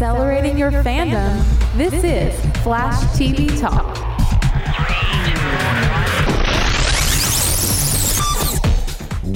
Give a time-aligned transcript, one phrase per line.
[0.00, 1.44] Accelerating your fandom.
[1.76, 4.09] This is Flash TV Talk.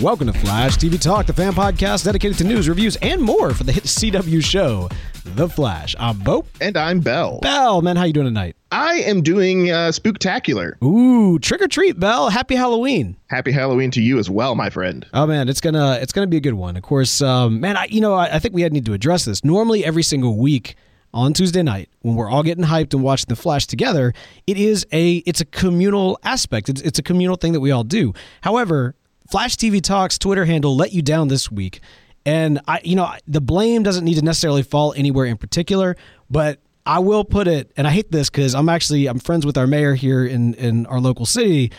[0.01, 3.65] Welcome to Flash TV Talk, the fan podcast dedicated to news, reviews, and more for
[3.65, 4.89] the hit CW show,
[5.25, 5.95] The Flash.
[5.99, 6.45] I'm Bo.
[6.61, 7.39] And I'm Bell.
[7.41, 8.57] Bell, man, how you doing tonight?
[8.73, 10.83] I am doing uh, spooktacular.
[10.83, 12.29] Ooh, trick or treat, Bell.
[12.29, 13.17] Happy Halloween.
[13.29, 15.07] Happy Halloween to you as well, my friend.
[15.15, 16.77] Oh man, it's gonna it's gonna be a good one.
[16.77, 19.25] Of course, um, man, I, you know I, I think we had need to address
[19.25, 19.45] this.
[19.45, 20.75] Normally, every single week
[21.15, 24.13] on Tuesday night when we're all getting hyped and watching the Flash together,
[24.47, 26.69] it is a it's a communal aspect.
[26.69, 28.13] It's, it's a communal thing that we all do.
[28.43, 28.97] However,
[29.31, 31.81] Flash TV Talks Twitter handle let you down this week,
[32.27, 35.97] and I you know the blame doesn't need to necessarily fall anywhere in particular,
[36.31, 39.57] but I will put it, and I hate this because I'm actually I'm friends with
[39.57, 41.73] our mayor here in in our local city.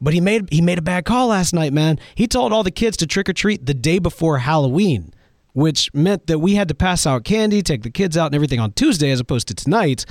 [0.00, 1.98] But he made he made a bad call last night, man.
[2.14, 5.12] He told all the kids to trick or treat the day before Halloween,
[5.52, 8.60] which meant that we had to pass out candy, take the kids out and everything
[8.60, 10.04] on Tuesday as opposed to tonight.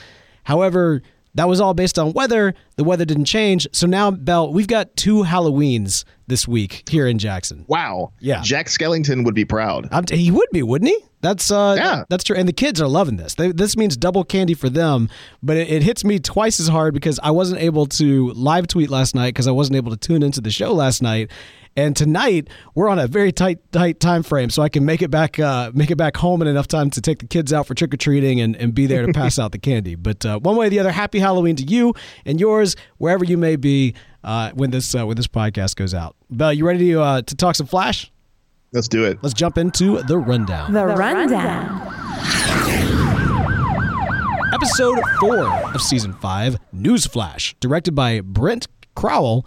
[0.44, 1.02] However,
[1.36, 2.54] that was all based on weather.
[2.76, 3.68] The weather didn't change.
[3.72, 7.66] So now, Bell, we've got two Halloweens this week here in Jackson.
[7.68, 8.12] Wow.
[8.20, 8.42] Yeah.
[8.44, 9.90] Jack Skellington would be proud.
[10.08, 10.98] T- he would be, wouldn't he?
[11.22, 12.04] That's uh, Yeah.
[12.10, 12.36] that's true.
[12.36, 13.36] And the kids are loving this.
[13.36, 15.10] They, this means double candy for them,
[15.42, 18.90] but it, it hits me twice as hard because I wasn't able to live tweet
[18.90, 21.32] last night because I wasn't able to tune into the show last night.
[21.76, 25.10] And tonight we're on a very tight tight time frame, so I can make it
[25.10, 27.74] back uh, make it back home in enough time to take the kids out for
[27.74, 29.96] trick or treating and, and be there to pass out the candy.
[29.96, 31.96] But uh, one way or the other, happy Halloween to you
[32.28, 36.16] and yours wherever you may be uh, when this uh, when this podcast goes out.
[36.30, 38.12] Bell, you ready to uh, to talk some Flash?
[38.72, 39.20] Let's do it.
[39.22, 40.74] Let's jump into the rundown.
[40.74, 41.82] The, rundown.
[44.52, 49.46] Episode 4 of Season 5, Newsflash, directed by Brent Crowell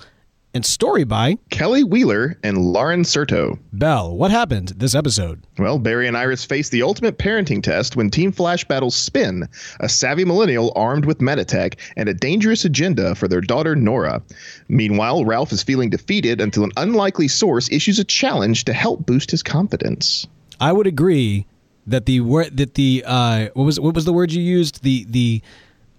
[0.57, 3.59] and story by Kelly Wheeler and Lauren Certo.
[3.75, 4.17] Bell.
[4.17, 5.47] What happened this episode?
[5.59, 9.47] Well, Barry and Iris face the ultimate parenting test when Team Flash battles Spin,
[9.81, 14.23] a savvy millennial armed with meta tech and a dangerous agenda for their daughter Nora.
[14.69, 19.31] Meanwhile, Ralph is feeling defeated until an unlikely source issues a challenge to help boost
[19.31, 20.27] his confidence.
[20.59, 21.47] I would agree
[21.87, 24.83] that the word that the uh, what was what was the word you used?
[24.83, 25.43] The the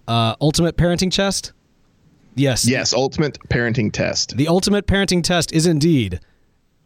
[0.08, 1.54] uh, ultimate parenting test?
[2.38, 2.68] Yes.
[2.68, 4.38] Yes, ultimate parenting test.
[4.38, 6.20] The ultimate parenting test is indeed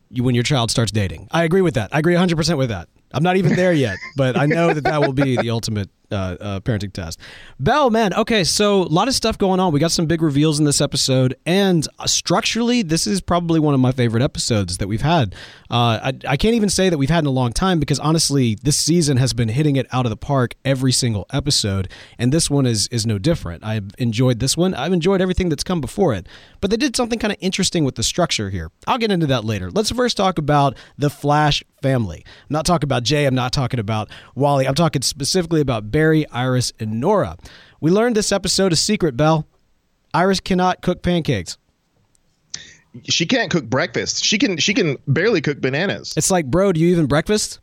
[0.10, 1.28] you, when your child starts dating.
[1.32, 1.94] I agree with that.
[1.94, 2.90] I agree 100% with that.
[3.14, 6.38] I'm not even there yet, but I know that that will be the ultimate uh,
[6.40, 7.20] uh, parenting test.
[7.60, 9.72] Bell, man, okay, so a lot of stuff going on.
[9.72, 13.74] We got some big reveals in this episode, and uh, structurally, this is probably one
[13.74, 15.34] of my favorite episodes that we've had.
[15.70, 18.58] Uh, I, I can't even say that we've had in a long time because honestly,
[18.62, 22.50] this season has been hitting it out of the park every single episode, and this
[22.50, 23.64] one is is no different.
[23.64, 24.74] I've enjoyed this one.
[24.74, 26.28] I've enjoyed everything that's come before it,
[26.60, 28.72] but they did something kind of interesting with the structure here.
[28.88, 29.72] I'll get into that later.
[29.72, 32.24] Let's first talk about the Flash family.
[32.26, 33.26] I'm not talking about Jay.
[33.26, 34.68] I'm not talking about Wally.
[34.68, 36.01] I'm talking specifically about Barry,
[36.32, 37.38] Iris, and Nora.
[37.80, 39.48] We learned this episode a secret, Bell.
[40.14, 41.58] Iris cannot cook pancakes.
[43.04, 44.24] She can't cook breakfast.
[44.24, 46.14] She can she can barely cook bananas.
[46.18, 47.60] It's like, bro, do you even breakfast?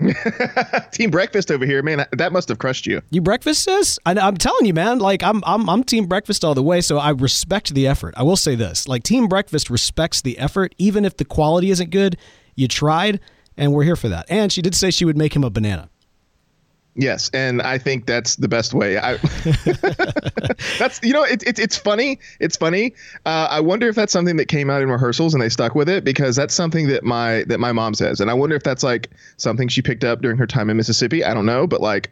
[0.92, 2.06] team breakfast over here, man.
[2.12, 3.02] That must have crushed you.
[3.10, 3.98] You breakfast, sis?
[4.06, 4.98] I, am telling you, man.
[4.98, 6.80] Like I'm, I'm, I'm team breakfast all the way.
[6.80, 8.14] So I respect the effort.
[8.16, 11.90] I will say this: like team breakfast respects the effort, even if the quality isn't
[11.90, 12.16] good.
[12.56, 13.20] You tried,
[13.56, 14.26] and we're here for that.
[14.28, 15.90] And she did say she would make him a banana.
[16.96, 18.98] Yes, and I think that's the best way.
[18.98, 19.16] I,
[20.78, 22.18] that's you know it, it, it's funny.
[22.40, 22.94] It's funny.
[23.24, 25.88] Uh, I wonder if that's something that came out in rehearsals and they stuck with
[25.88, 28.82] it because that's something that my that my mom says, and I wonder if that's
[28.82, 31.24] like something she picked up during her time in Mississippi.
[31.24, 32.10] I don't know, but like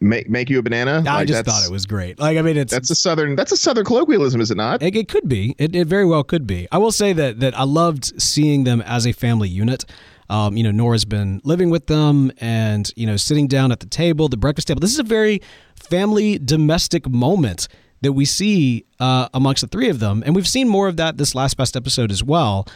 [0.00, 1.02] make make you a banana.
[1.06, 2.18] I like, just thought it was great.
[2.18, 4.82] Like I mean, it's that's a southern that's a southern colloquialism, is it not?
[4.82, 5.54] It, it could be.
[5.58, 6.68] It, it very well could be.
[6.70, 9.84] I will say that that I loved seeing them as a family unit.
[10.30, 13.86] Um, you know, Nora's been living with them and, you know, sitting down at the
[13.86, 14.80] table, the breakfast table.
[14.80, 15.42] This is a very
[15.76, 17.68] family domestic moment
[18.00, 20.22] that we see uh, amongst the three of them.
[20.24, 22.66] And we've seen more of that this last best episode as well.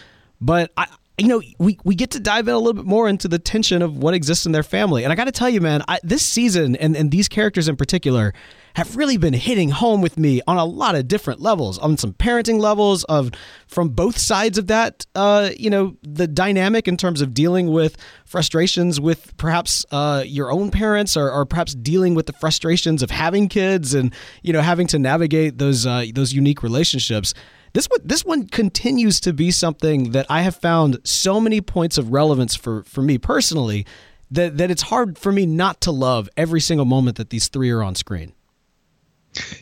[0.40, 0.86] But I,
[1.18, 3.82] you know, we, we get to dive in a little bit more into the tension
[3.82, 5.04] of what exists in their family.
[5.04, 7.76] And I got to tell you, man, I, this season and, and these characters in
[7.76, 8.32] particular
[8.78, 12.12] have really been hitting home with me on a lot of different levels, on some
[12.12, 13.32] parenting levels of
[13.66, 15.04] from both sides of that.
[15.16, 20.52] Uh, you know, the dynamic in terms of dealing with frustrations with perhaps uh, your
[20.52, 24.60] own parents, or, or, perhaps dealing with the frustrations of having kids, and you know,
[24.60, 27.34] having to navigate those uh, those unique relationships.
[27.72, 31.98] This one, this one continues to be something that I have found so many points
[31.98, 33.84] of relevance for for me personally
[34.30, 37.70] that that it's hard for me not to love every single moment that these three
[37.70, 38.34] are on screen.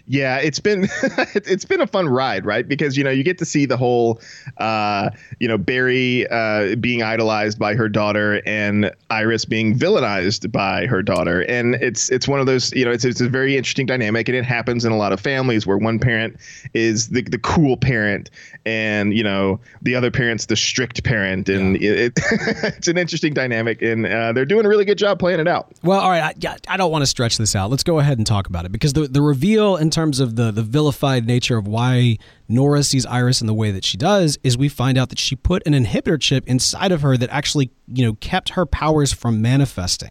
[0.06, 0.84] Yeah, it's been
[1.34, 2.66] it's been a fun ride, right?
[2.66, 4.20] Because you know you get to see the whole,
[4.58, 5.10] uh,
[5.40, 11.02] you know, Barry uh, being idolized by her daughter and Iris being villainized by her
[11.02, 14.28] daughter, and it's it's one of those you know it's it's a very interesting dynamic,
[14.28, 16.36] and it happens in a lot of families where one parent
[16.72, 18.30] is the the cool parent,
[18.64, 21.90] and you know the other parent's the strict parent, and yeah.
[21.90, 22.12] it,
[22.62, 25.72] it's an interesting dynamic, and uh, they're doing a really good job playing it out.
[25.82, 27.70] Well, all right, I, I don't want to stretch this out.
[27.70, 30.52] Let's go ahead and talk about it because the the reveal in terms of the
[30.52, 32.18] the vilified nature of why
[32.48, 35.34] Nora sees Iris in the way that she does is we find out that she
[35.34, 39.42] put an inhibitor chip inside of her that actually you know kept her powers from
[39.42, 40.10] manifesting.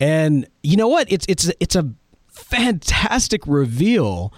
[0.00, 1.06] And you know what?
[1.12, 1.94] It's it's it's a
[2.26, 4.34] fantastic reveal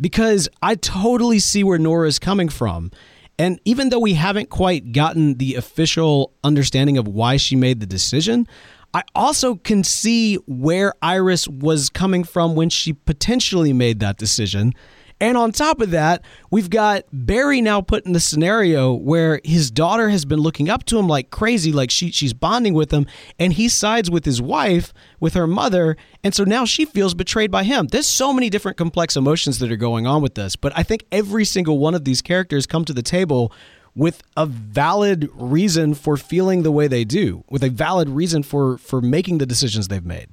[0.00, 2.90] because I totally see where Nora is coming from.
[3.38, 7.86] And even though we haven't quite gotten the official understanding of why she made the
[7.86, 8.46] decision,
[8.92, 14.74] I also can see where Iris was coming from when she potentially made that decision.
[15.22, 19.70] And on top of that, we've got Barry now put in the scenario where his
[19.70, 23.06] daughter has been looking up to him like crazy, like she she's bonding with him,
[23.38, 27.50] and he sides with his wife, with her mother, and so now she feels betrayed
[27.50, 27.88] by him.
[27.88, 31.04] There's so many different complex emotions that are going on with this, but I think
[31.12, 33.52] every single one of these characters come to the table
[34.00, 38.78] with a valid reason for feeling the way they do, with a valid reason for
[38.78, 40.28] for making the decisions they've made.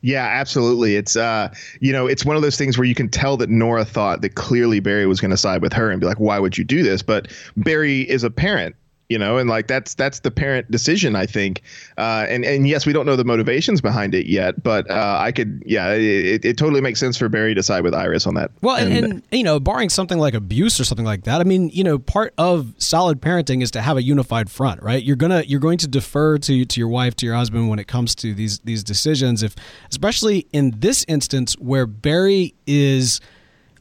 [0.00, 0.96] Yeah, absolutely.
[0.96, 3.84] It's uh, you know, it's one of those things where you can tell that Nora
[3.84, 6.56] thought that clearly Barry was going to side with her and be like, "Why would
[6.56, 8.74] you do this?" But Barry is a parent
[9.10, 11.62] you know and like that's that's the parent decision i think.
[11.98, 15.30] Uh, and and yes we don't know the motivations behind it yet but uh, i
[15.30, 18.50] could yeah it, it totally makes sense for barry to side with iris on that.
[18.62, 21.44] Well and, and, and, you know barring something like abuse or something like that i
[21.44, 25.02] mean you know part of solid parenting is to have a unified front right?
[25.02, 27.86] You're gonna you're going to defer to to your wife to your husband when it
[27.86, 29.54] comes to these these decisions if
[29.90, 33.20] especially in this instance where barry is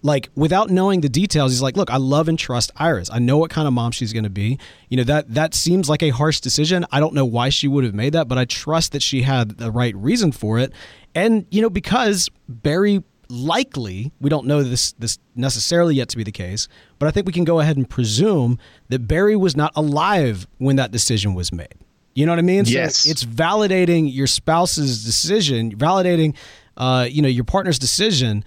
[0.01, 3.09] like without knowing the details he's like look i love and trust iris.
[3.11, 4.57] I know what kind of mom she's going to be.
[4.89, 6.85] You know that that seems like a harsh decision.
[6.91, 9.57] I don't know why she would have made that but i trust that she had
[9.57, 10.71] the right reason for it.
[11.15, 16.23] And you know because barry likely we don't know this this necessarily yet to be
[16.23, 19.71] the case but i think we can go ahead and presume that barry was not
[19.75, 21.75] alive when that decision was made.
[22.15, 22.65] You know what i mean?
[22.65, 22.97] Yes.
[22.97, 26.35] so it's validating your spouse's decision validating
[26.77, 28.45] uh, you know your partner's decision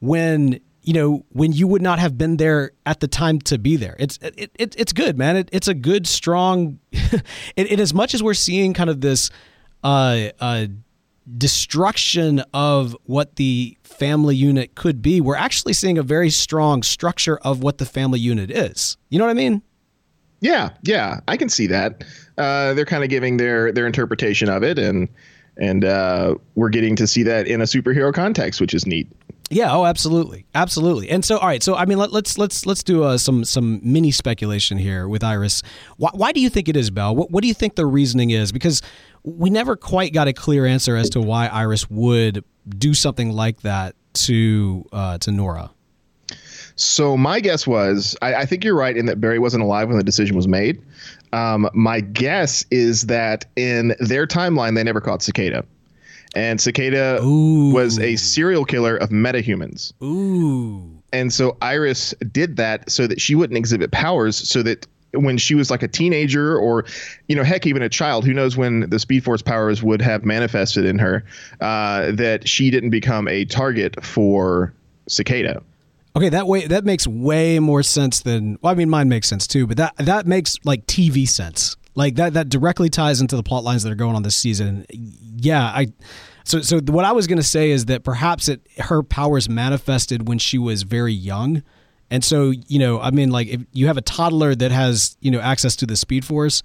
[0.00, 3.76] when you know, when you would not have been there at the time to be
[3.76, 3.96] there.
[3.98, 5.36] It's it, it it's good, man.
[5.36, 6.78] It, it's a good, strong.
[7.56, 9.30] it, as much as we're seeing kind of this,
[9.84, 10.66] uh, uh,
[11.38, 17.38] destruction of what the family unit could be, we're actually seeing a very strong structure
[17.38, 18.96] of what the family unit is.
[19.08, 19.62] You know what I mean?
[20.40, 22.02] Yeah, yeah, I can see that.
[22.36, 25.08] Uh, they're kind of giving their their interpretation of it, and
[25.56, 29.08] and uh, we're getting to see that in a superhero context, which is neat.
[29.52, 29.74] Yeah.
[29.74, 31.10] Oh, absolutely, absolutely.
[31.10, 31.62] And so, all right.
[31.62, 35.08] So, I mean, let, us let's let's let's do uh, some some mini speculation here
[35.08, 35.62] with Iris.
[35.98, 37.14] Why, why do you think it is, Bell?
[37.14, 38.50] What, what do you think the reasoning is?
[38.52, 38.82] Because
[39.24, 42.44] we never quite got a clear answer as to why Iris would
[42.78, 45.70] do something like that to uh, to Nora.
[46.74, 49.98] So my guess was, I, I, think you're right in that Barry wasn't alive when
[49.98, 50.82] the decision was made.
[51.34, 55.64] Um, my guess is that in their timeline, they never caught Cicada
[56.34, 57.72] and Cicada Ooh.
[57.72, 59.92] was a serial killer of metahumans.
[60.02, 61.02] Ooh.
[61.12, 65.54] And so Iris did that so that she wouldn't exhibit powers, so that when she
[65.54, 66.84] was like a teenager or,
[67.28, 70.24] you know, heck, even a child, who knows when the Speed Force powers would have
[70.24, 71.24] manifested in her,
[71.60, 74.72] uh, that she didn't become a target for
[75.08, 75.62] Cicada.
[76.14, 79.46] Okay, that way that makes way more sense than well, I mean mine makes sense
[79.46, 81.76] too, but that that makes like TV sense.
[81.94, 84.86] Like that that directly ties into the plot lines that are going on this season.
[84.90, 85.88] Yeah, I
[86.44, 90.26] so so what I was going to say is that perhaps it her powers manifested
[90.26, 91.62] when she was very young.
[92.10, 95.30] And so, you know, I mean like if you have a toddler that has, you
[95.30, 96.62] know, access to the speed force,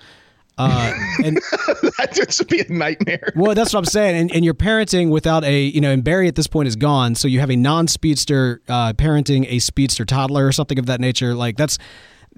[0.57, 0.93] uh,
[1.23, 3.31] and that just be a nightmare.
[3.35, 4.15] well, that's what I'm saying.
[4.15, 7.13] And, and, you're parenting without a, you know, and Barry at this point is gone.
[7.13, 10.99] So you have a non speedster uh, parenting a speedster toddler or something of that
[10.99, 11.35] nature.
[11.35, 11.77] Like that's,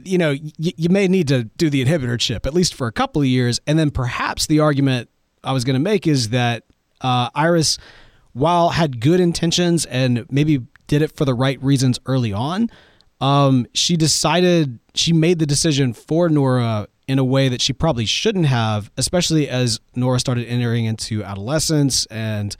[0.05, 2.91] you know, y- you may need to do the inhibitor chip at least for a
[2.91, 5.09] couple of years, and then perhaps the argument
[5.43, 6.63] I was going to make is that
[7.01, 7.77] uh, Iris,
[8.33, 12.69] while had good intentions and maybe did it for the right reasons early on,
[13.21, 18.05] um, she decided she made the decision for Nora in a way that she probably
[18.05, 22.55] shouldn't have, especially as Nora started entering into adolescence and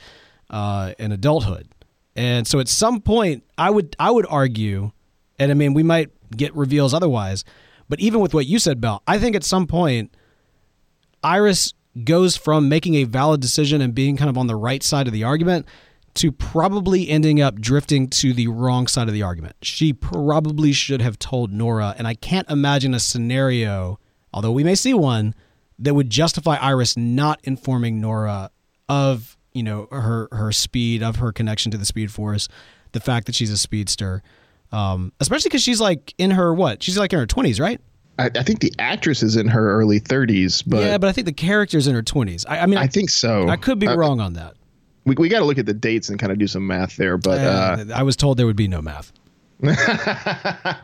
[0.50, 1.68] uh, adulthood.
[2.16, 4.92] And so, at some point, I would I would argue,
[5.40, 7.44] and I mean, we might get reveals otherwise.
[7.88, 10.16] But even with what you said, Bell, I think at some point,
[11.24, 15.08] Iris goes from making a valid decision and being kind of on the right side
[15.08, 15.66] of the argument
[16.16, 19.56] to probably ending up drifting to the wrong side of the argument.
[19.62, 24.00] She probably should have told Nora, and I can't imagine a scenario,
[24.34, 25.34] although we may see one,
[25.80, 28.52] that would justify Iris not informing Nora
[28.88, 32.48] of, you know, her her speed, of her connection to the Speed Force,
[32.92, 34.22] the fact that she's a speedster.
[34.72, 36.84] Um, especially because she's like in her what?
[36.84, 37.82] She's like in her twenties, right?
[38.20, 41.26] I, I, think the actress is in her early thirties, but yeah, but I think
[41.26, 42.46] the character's in her twenties.
[42.46, 43.48] I, I, mean, I, I, think so.
[43.48, 44.56] I could be uh, wrong on that.
[45.06, 47.18] We we got to look at the dates and kind of do some math there,
[47.18, 49.12] but uh, I was told there would be no math.
[49.60, 50.80] but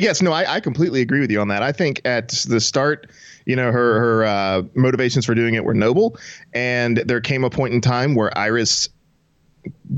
[0.00, 1.62] yes, no, I, I completely agree with you on that.
[1.62, 3.10] I think at the start,
[3.46, 6.16] you know, her her uh, motivations for doing it were noble,
[6.52, 8.88] and there came a point in time where Iris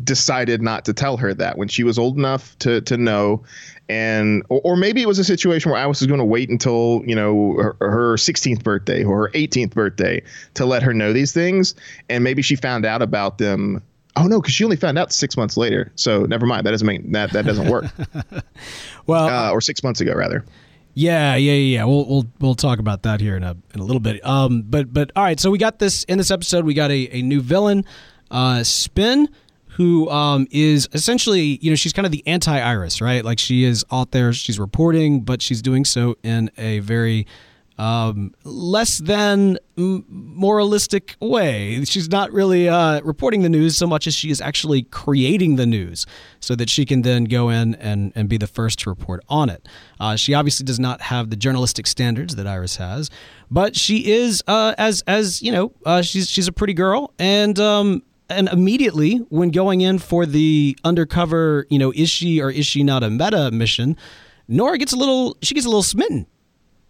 [0.05, 3.43] decided not to tell her that when she was old enough to to know
[3.89, 7.03] and or, or maybe it was a situation where Iris was going to wait until
[7.07, 10.23] you know her, her 16th birthday or her 18th birthday
[10.55, 11.75] to let her know these things
[12.09, 13.83] and maybe she found out about them
[14.17, 16.87] oh no because she only found out six months later so never mind that doesn't
[16.87, 17.85] mean that that doesn't work
[19.07, 20.45] well uh, or six months ago rather
[20.95, 21.85] yeah, yeah, yeah.
[21.85, 24.23] We'll we'll we'll talk about that here in a in a little bit.
[24.27, 25.41] Um, but but all right.
[25.41, 26.67] So we got this in this episode.
[26.67, 27.87] We got a, a new villain,
[28.31, 29.27] uh, Spin
[29.75, 33.25] who um, is essentially, you know, she's kind of the anti Iris, right?
[33.25, 37.27] Like she is out there, she's reporting, but she's doing so in a very
[37.79, 41.83] um, less than moralistic way.
[41.85, 45.67] She's not really uh, reporting the news so much as she is actually creating the
[45.67, 46.07] news
[46.41, 49.49] so that she can then go in and, and be the first to report on
[49.49, 49.67] it.
[49.99, 53.11] Uh, she obviously does not have the journalistic standards that Iris has,
[53.51, 57.59] but she is, uh, as as you know, uh, she's she's a pretty girl, and
[57.59, 58.03] um,
[58.33, 62.83] and immediately when going in for the undercover, you know, is she or is she
[62.83, 63.97] not a meta mission,
[64.49, 66.27] Nora gets a little she gets a little smitten.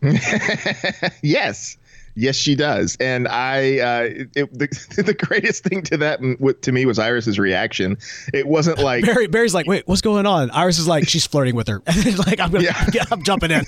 [1.22, 1.76] yes.
[2.14, 3.78] Yes, she does, and I.
[3.78, 6.20] Uh, it, the, the greatest thing to that
[6.62, 7.96] to me was Iris's reaction.
[8.34, 9.28] It wasn't like Barry.
[9.28, 12.50] Barry's like, "Wait, what's going on?" Iris is like, "She's flirting with her." like, I'm
[12.50, 12.86] gonna, yeah.
[12.92, 13.64] yeah, I'm jumping in.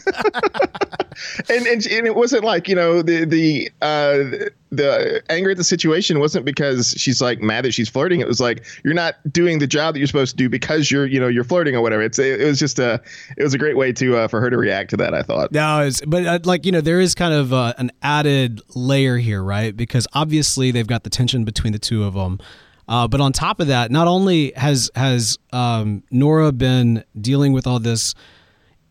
[1.49, 5.65] and, and and it wasn't like you know the the uh, the anger at the
[5.65, 8.21] situation wasn't because she's like mad that she's flirting.
[8.21, 11.07] It was like you're not doing the job that you're supposed to do because you're
[11.07, 12.03] you know you're flirting or whatever.
[12.03, 13.01] It's it, was just a
[13.37, 15.15] it was a great way to uh, for her to react to that.
[15.15, 15.53] I thought.
[15.53, 19.43] No, but uh, like you know there is kind of uh, an added layer here,
[19.43, 19.77] right?
[19.77, 22.39] Because obviously they've got the tension between the two of them.
[22.87, 27.67] Uh, but on top of that, not only has has um, Nora been dealing with
[27.67, 28.15] all this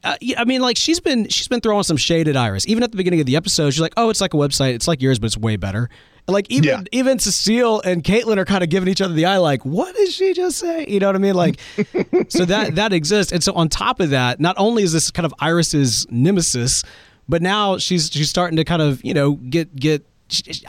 [0.03, 2.67] uh, I mean, like she's been she's been throwing some shade at Iris.
[2.67, 4.73] Even at the beginning of the episode, she's like, "Oh, it's like a website.
[4.73, 5.89] It's like yours, but it's way better."
[6.27, 6.81] Like even Yeah.
[6.91, 10.09] even Cecile and Caitlin are kind of giving each other the eye, like, what did
[10.09, 10.85] she just say?
[10.87, 11.35] You know what I mean?
[11.35, 11.59] Like,
[12.29, 13.31] so that that exists.
[13.33, 16.83] And so on top of that, not only is this kind of Iris's nemesis,
[17.27, 20.05] but now she's she's starting to kind of you know get get.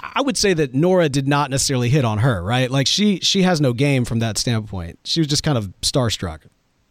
[0.02, 2.70] I would say that Nora did not necessarily hit on her, right?
[2.70, 4.98] Like she she has no game from that standpoint.
[5.04, 6.40] She was just kind of starstruck.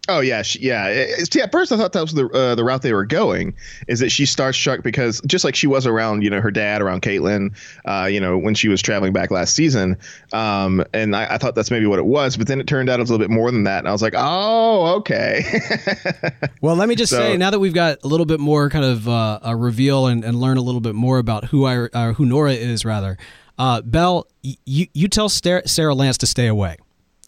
[0.10, 1.05] Oh yeah, she, yeah.
[1.31, 3.55] See, at first I thought that was the uh, the route they were going.
[3.88, 7.03] Is that she starstruck because just like she was around, you know, her dad, around
[7.03, 7.55] Caitlin,
[7.86, 9.98] uh, you know, when she was traveling back last season.
[10.33, 13.00] Um, and I, I thought that's maybe what it was, but then it turned out
[13.00, 15.45] it was a little bit more than that, and I was like, oh, okay.
[16.62, 18.86] Well, let me just So- say now that we've got a little bit more kind
[18.86, 22.13] of uh, a reveal and, and learn a little bit more about who I uh,
[22.13, 23.17] who Nora is rather.
[23.57, 26.77] Uh, Bell, y- you you tell Sara Lance to stay away.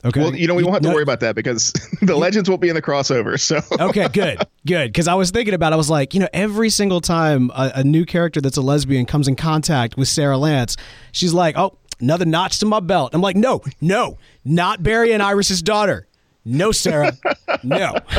[0.06, 0.20] Okay.
[0.20, 2.62] well, you know, we won't have to no- worry about that because the legends won't
[2.62, 3.40] be in the crossover.
[3.40, 3.60] So
[3.90, 4.94] okay, good, good.
[4.94, 7.72] Because I was thinking about, it, I was like, you know, every single time a,
[7.76, 10.78] a new character that's a lesbian comes in contact with Sara Lance,
[11.12, 13.16] she's like, oh, another notch to my belt.
[13.16, 16.08] I'm like, no, no, not Barry and Iris's daughter.
[16.48, 17.18] No, Sara,
[17.64, 17.94] no.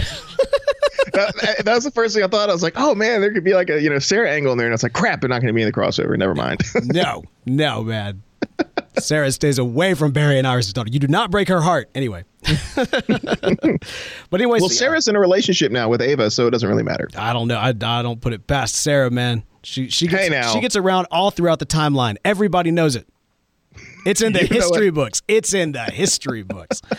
[1.12, 2.50] that, that was the first thing I thought.
[2.50, 4.58] I was like, oh man, there could be like a you know Sara angle in
[4.58, 6.18] there, and I was like, crap, they're not going to be in the crossover.
[6.18, 6.62] Never mind.
[6.86, 8.22] No, no, man.
[8.98, 10.90] Sara stays away from Barry and Iris' daughter.
[10.92, 11.90] You do not break her heart.
[11.94, 12.24] Anyway.
[12.76, 12.80] but
[14.32, 17.08] anyway, well, Sara's in a relationship now with Ava, so it doesn't really matter.
[17.16, 17.56] I don't know.
[17.56, 19.42] I, I don't put it past Sara, man.
[19.62, 22.16] She she gets Hey, she gets around all throughout the timeline.
[22.24, 23.08] Everybody knows it.
[24.04, 25.22] It's in the You history books.
[25.26, 26.80] It's in the history books.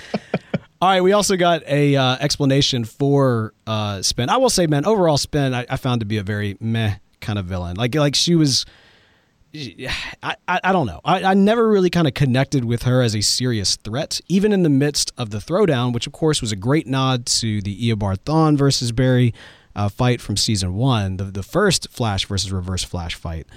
[0.79, 4.29] All right, we also got a uh, explanation for uh, Spin.
[4.29, 7.39] I will say, man, overall, Spin I, I found to be a very meh kind
[7.39, 7.77] of villain.
[7.77, 8.65] Like like she was.
[10.21, 11.01] I, I, don't know.
[11.03, 14.63] I, I never really kind of connected with her as a serious threat, even in
[14.63, 18.19] the midst of the throwdown, which of course was a great nod to the Eobard
[18.19, 19.33] Thawne versus Barry
[19.75, 23.47] uh, fight from season one, the the first Flash versus Reverse Flash fight.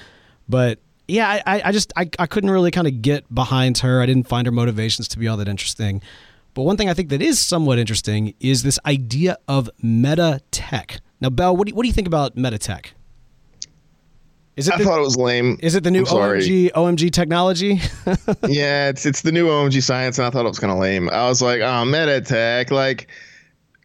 [0.49, 0.79] But
[1.09, 4.01] yeah, I, I just I, I couldn't really kind of get behind her.
[4.01, 6.03] I didn't find her motivations to be all that interesting.
[6.55, 11.01] But one thing I think that is somewhat interesting is this idea of meta tech.
[11.21, 12.93] Now, Bell, what do you, what do you think about meta tech?
[14.61, 15.59] Is it I the, thought it was lame.
[15.63, 17.81] is it the new OMG OMG technology?
[18.47, 21.09] yeah, it's it's the new OMG science, and I thought it was kind of lame.
[21.09, 23.09] I was like, oh, meta tech, like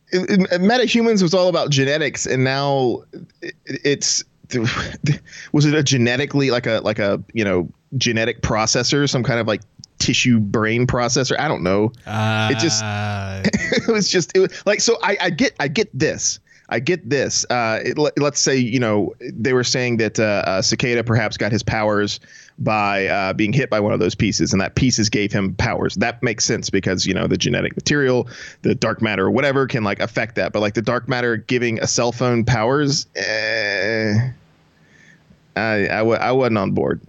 [0.09, 3.03] it, it, MetaHumans was all about genetics, and now
[3.41, 4.21] it, it's
[5.53, 9.47] was it a genetically like a like a you know genetic processor, some kind of
[9.47, 9.61] like
[9.99, 11.39] tissue brain processor?
[11.39, 11.93] I don't know.
[12.05, 15.89] it just Uh, it was just it was, like so I, I get I get
[15.97, 20.19] this I get this uh it, let, let's say you know they were saying that
[20.19, 22.19] uh, uh, cicada perhaps got his powers
[22.57, 25.95] by uh, being hit by one of those pieces and that pieces gave him powers.
[25.95, 28.27] That makes sense because you know the genetic material
[28.61, 30.53] the dark matter or whatever can like affect that.
[30.53, 34.31] But like the dark matter giving a cell phone powers eh,
[35.55, 37.01] I, I, w- I wasn't on board.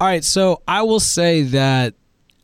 [0.00, 1.94] All right, so I will say that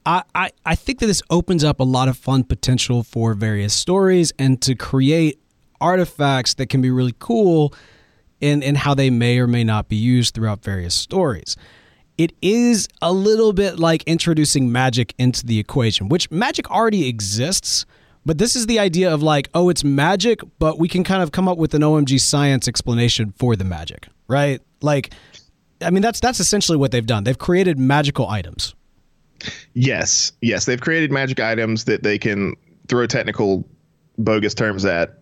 [0.06, 4.32] I, I think that this opens up a lot of fun potential for various stories
[4.38, 5.38] and to create
[5.84, 7.74] artifacts that can be really cool
[8.40, 11.56] in, in how they may or may not be used throughout various stories.
[12.16, 17.84] It is a little bit like introducing magic into the equation, which magic already exists,
[18.24, 21.32] but this is the idea of like, oh, it's magic, but we can kind of
[21.32, 24.62] come up with an OMG science explanation for the magic, right?
[24.80, 25.12] Like,
[25.82, 27.24] I mean, that's that's essentially what they've done.
[27.24, 28.74] They've created magical items.
[29.74, 32.54] Yes, yes, they've created magic items that they can
[32.88, 33.68] throw technical
[34.16, 35.18] bogus terms at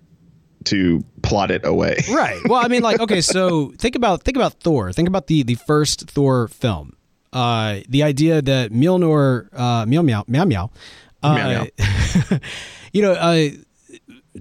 [0.66, 1.96] to plot it away.
[2.10, 2.40] Right.
[2.44, 4.92] Well, I mean, like, okay, so think about think about Thor.
[4.92, 6.96] Think about the the first Thor film.
[7.32, 10.70] Uh, the idea that Mjolnir, uh, meow meow meow meow,
[11.22, 11.66] uh, Meow,
[12.92, 13.48] you know, uh,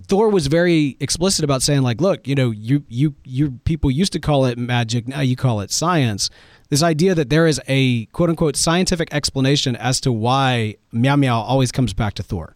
[0.08, 4.14] Thor was very explicit about saying, like, look, you know, you you you people used
[4.14, 6.30] to call it magic, now you call it science.
[6.70, 11.40] This idea that there is a quote unquote scientific explanation as to why meow meow
[11.40, 12.56] always comes back to Thor,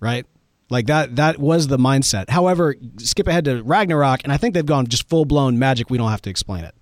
[0.00, 0.26] right?
[0.70, 2.30] Like that that was the mindset.
[2.30, 5.90] However, skip ahead to Ragnarok, and I think they've gone just full blown magic.
[5.90, 6.74] We don't have to explain it.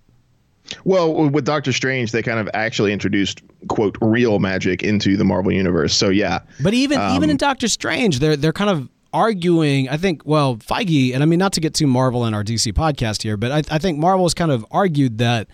[0.83, 5.51] Well, with Doctor Strange, they kind of actually introduced quote real magic into the Marvel
[5.51, 5.95] universe.
[5.95, 9.89] So yeah, But even um, even in Doctor Strange, they're they're kind of arguing.
[9.89, 12.73] I think well, Feige, and I mean not to get too Marvel in our DC
[12.73, 15.47] podcast here, but I, I think Marvel has kind of argued that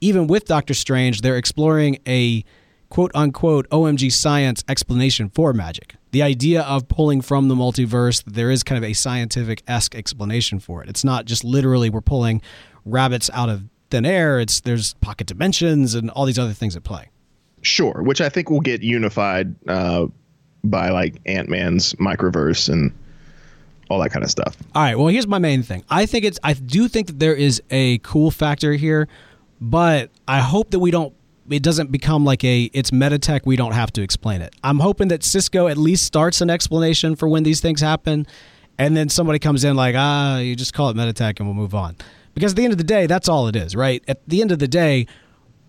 [0.00, 2.44] even with Doctor Strange, they're exploring a
[2.88, 5.94] quote unquote OMG science explanation for magic.
[6.12, 10.58] The idea of pulling from the multiverse, there is kind of a scientific esque explanation
[10.60, 10.88] for it.
[10.88, 12.40] It's not just literally we're pulling
[12.84, 14.38] rabbits out of thin air.
[14.38, 17.08] It's there's pocket dimensions and all these other things at play.
[17.62, 18.02] sure.
[18.02, 20.06] Which I think will get unified uh,
[20.64, 22.92] by like Ant Man's microverse and
[23.88, 24.56] all that kind of stuff.
[24.74, 24.96] All right.
[24.96, 25.84] Well, here's my main thing.
[25.90, 26.38] I think it's.
[26.42, 29.08] I do think that there is a cool factor here,
[29.60, 31.14] but I hope that we don't
[31.52, 34.54] it doesn't become like a it's metatech we don't have to explain it.
[34.62, 38.26] I'm hoping that Cisco at least starts an explanation for when these things happen
[38.78, 41.74] and then somebody comes in like, "Ah, you just call it metatech and we'll move
[41.74, 41.96] on."
[42.34, 44.02] Because at the end of the day, that's all it is, right?
[44.08, 45.06] At the end of the day,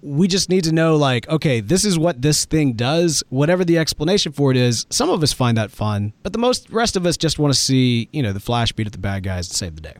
[0.03, 3.77] we just need to know like okay this is what this thing does whatever the
[3.77, 7.05] explanation for it is some of us find that fun but the most rest of
[7.05, 9.55] us just want to see you know the flash beat at the bad guys and
[9.55, 9.95] save the day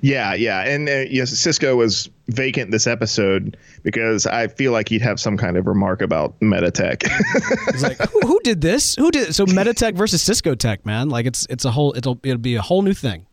[0.00, 5.02] Yeah, yeah, and uh, yes, Cisco was vacant this episode because I feel like he'd
[5.02, 7.02] have some kind of remark about Metatech.
[7.68, 11.24] it's like who, who did this who did so metatech versus cisco tech man like
[11.24, 13.26] it's it's a whole it'll it'll be a whole new thing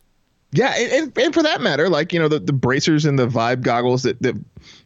[0.54, 3.26] yeah, and, and, and for that matter, like you know the, the bracers and the
[3.26, 4.36] vibe goggles that, that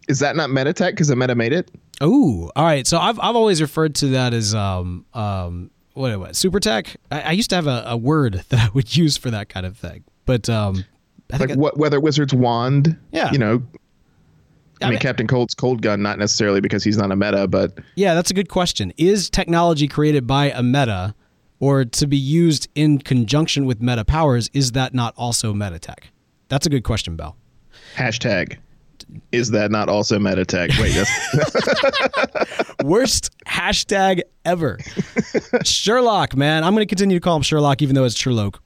[0.09, 1.71] is that not Metatech because the Meta made it?
[2.03, 2.87] Ooh, all right.
[2.87, 6.97] So I've I've always referred to that as um um what it was super tech.
[7.11, 9.67] I, I used to have a, a word that I would use for that kind
[9.67, 10.87] of thing, but um
[11.33, 12.97] I Like what Weather Wizard's wand?
[13.13, 13.31] Yeah.
[13.33, 13.63] you know.
[14.81, 17.49] I, I mean, mean- Captain Cold's cold gun, not necessarily because he's not a meta,
[17.49, 18.93] but yeah, that's a good question.
[18.97, 21.15] Is technology created by a meta
[21.61, 24.49] or to be used in conjunction with meta powers?
[24.53, 26.11] Is that not also meta tech?
[26.49, 27.37] That's a good question, Bell.
[27.97, 28.59] hashtag
[29.33, 30.79] is that not also Metatech?
[30.81, 34.79] Wait, that's Worst hashtag ever.
[35.65, 36.65] Sherlock, man.
[36.65, 38.63] I'm going to continue to call him Sherlock, even though it's Sherlock.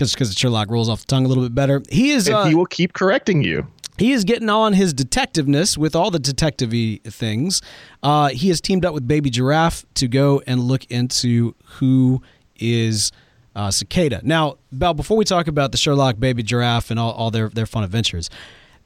[0.00, 1.82] Just because Sherlock rolls off the tongue a little bit better.
[1.90, 3.66] He is uh, he will keep correcting you.
[3.98, 6.72] he is getting on his detectiveness with all the detective
[7.04, 7.60] things.
[8.02, 12.22] Uh, he has teamed up with Baby Giraffe to go and look into who
[12.56, 13.12] is
[13.54, 14.20] uh, Cicada.
[14.24, 17.66] Now, Bell, before we talk about the Sherlock Baby Giraffe and all, all their, their
[17.66, 18.30] fun adventures,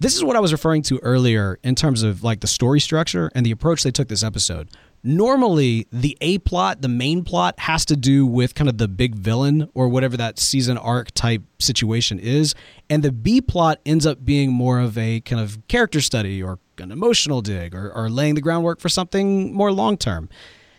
[0.00, 3.30] this is what I was referring to earlier in terms of like the story structure
[3.36, 4.68] and the approach they took this episode.
[5.06, 9.14] Normally, the A plot, the main plot, has to do with kind of the big
[9.14, 12.54] villain or whatever that season arc type situation is.
[12.88, 16.58] And the B plot ends up being more of a kind of character study or
[16.78, 20.30] an emotional dig or, or laying the groundwork for something more long term.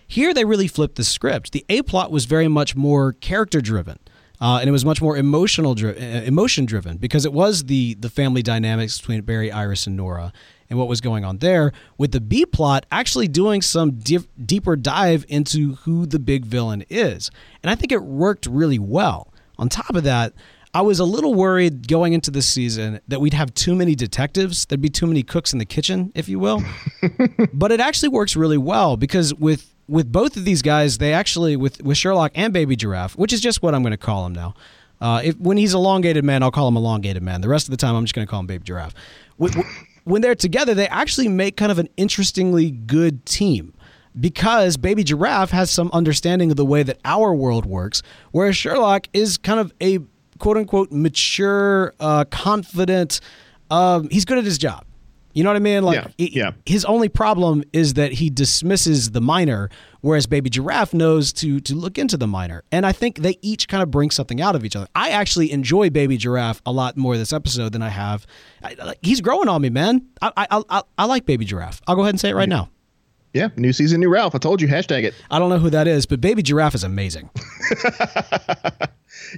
[0.08, 1.52] Here, they really flipped the script.
[1.52, 4.00] The A plot was very much more character driven.
[4.42, 7.94] Uh, and it was much more emotional, dri- uh, emotion driven because it was the
[7.96, 10.34] the family dynamics between Barry, Iris, and Nora,
[10.70, 11.72] and what was going on there.
[11.98, 16.84] With the B plot, actually doing some dif- deeper dive into who the big villain
[16.90, 17.32] is,
[17.64, 19.34] and I think it worked really well.
[19.58, 20.34] On top of that,
[20.74, 24.66] I was a little worried going into this season that we'd have too many detectives.
[24.66, 26.62] There'd be too many cooks in the kitchen, if you will.
[27.54, 31.56] but it actually works really well because with with both of these guys, they actually
[31.56, 34.34] with with Sherlock and Baby Giraffe, which is just what I'm going to call him
[34.34, 34.54] now.
[35.00, 37.40] Uh, if when he's elongated man, I'll call him elongated man.
[37.40, 38.96] The rest of the time, I'm just going to call him Baby Giraffe.
[39.38, 39.54] When,
[40.06, 43.74] when they're together, they actually make kind of an interestingly good team
[44.18, 49.08] because Baby Giraffe has some understanding of the way that our world works, whereas Sherlock
[49.14, 50.00] is kind of a
[50.40, 53.20] quote unquote mature, uh, confident.
[53.70, 54.86] Um, he's good at his job.
[55.36, 55.84] You know what I mean?
[55.84, 56.52] Like, Yeah, yeah.
[56.66, 59.70] his only problem is that he dismisses the minor,
[60.00, 62.64] whereas Baby Giraffe knows to to look into the minor.
[62.72, 64.88] And I think they each kind of bring something out of each other.
[64.96, 68.26] I actually enjoy Baby Giraffe a lot more this episode than I have.
[68.64, 70.08] I, like, he's growing on me, man.
[70.22, 71.82] I, I I I like Baby Giraffe.
[71.86, 72.70] I'll go ahead and say it right now.
[73.34, 74.34] Yeah, new season, new Ralph.
[74.34, 75.14] I told you, hashtag it.
[75.30, 77.30] I don't know who that is, but Baby Giraffe is amazing.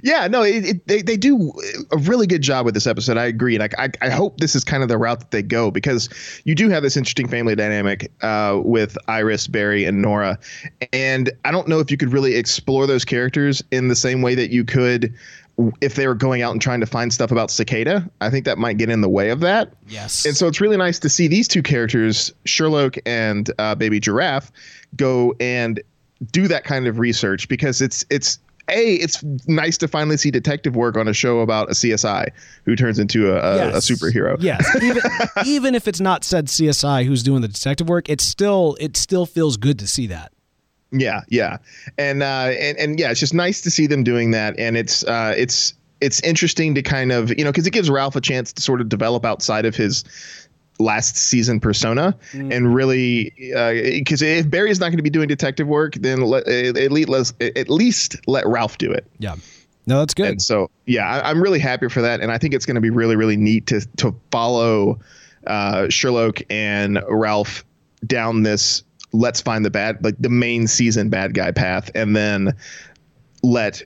[0.02, 1.52] Yeah, no, it, it, they they do
[1.90, 3.16] a really good job with this episode.
[3.16, 5.42] I agree, and I, I I hope this is kind of the route that they
[5.42, 6.08] go because
[6.44, 10.38] you do have this interesting family dynamic uh, with Iris, Barry, and Nora,
[10.92, 14.34] and I don't know if you could really explore those characters in the same way
[14.34, 15.14] that you could
[15.80, 18.08] if they were going out and trying to find stuff about Cicada.
[18.20, 19.72] I think that might get in the way of that.
[19.88, 20.24] Yes.
[20.24, 24.52] And so it's really nice to see these two characters, Sherlock and uh, Baby Giraffe,
[24.96, 25.80] go and
[26.32, 28.38] do that kind of research because it's it's
[28.70, 32.30] a it's nice to finally see detective work on a show about a CSI
[32.64, 34.36] who turns into a, a, a superhero.
[34.40, 35.02] Yes, even,
[35.46, 39.26] even if it's not said CSI who's doing the detective work, it still it still
[39.26, 40.32] feels good to see that.
[40.90, 41.58] Yeah, yeah,
[41.98, 45.04] and uh, and and yeah, it's just nice to see them doing that, and it's
[45.04, 48.52] uh, it's it's interesting to kind of you know because it gives Ralph a chance
[48.54, 50.04] to sort of develop outside of his
[50.78, 53.32] last season persona and really
[53.98, 57.32] because if Barry's not going to be doing detective work, then let, at least let's
[57.40, 59.06] at least let Ralph do it.
[59.18, 59.36] Yeah.
[59.88, 60.28] No, that's good.
[60.28, 62.80] And so, yeah, I, I'm really happy for that, and I think it's going to
[62.80, 65.00] be really, really neat to to follow
[65.46, 67.64] uh, Sherlock and Ralph
[68.06, 68.82] down this.
[69.12, 72.54] Let's find the bad, like the main season bad guy path, and then
[73.42, 73.82] let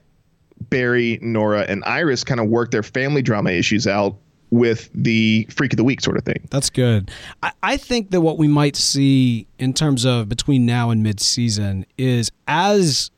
[0.69, 4.17] Barry, Nora, and Iris kind of work their family drama issues out
[4.53, 6.47] with the freak of the week sort of thing.
[6.51, 7.09] That's good.
[7.41, 11.87] I, I think that what we might see in terms of between now and mid-season
[11.97, 13.09] is as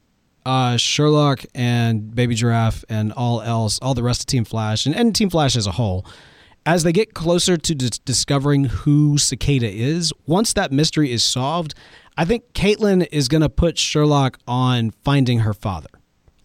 [0.46, 4.96] uh, Sherlock and Baby Giraffe and all else, all the rest of Team Flash and,
[4.96, 6.06] and Team Flash as a whole,
[6.66, 11.74] as they get closer to dis- discovering who Cicada is, once that mystery is solved,
[12.18, 15.90] I think Caitlin is going to put Sherlock on finding her father.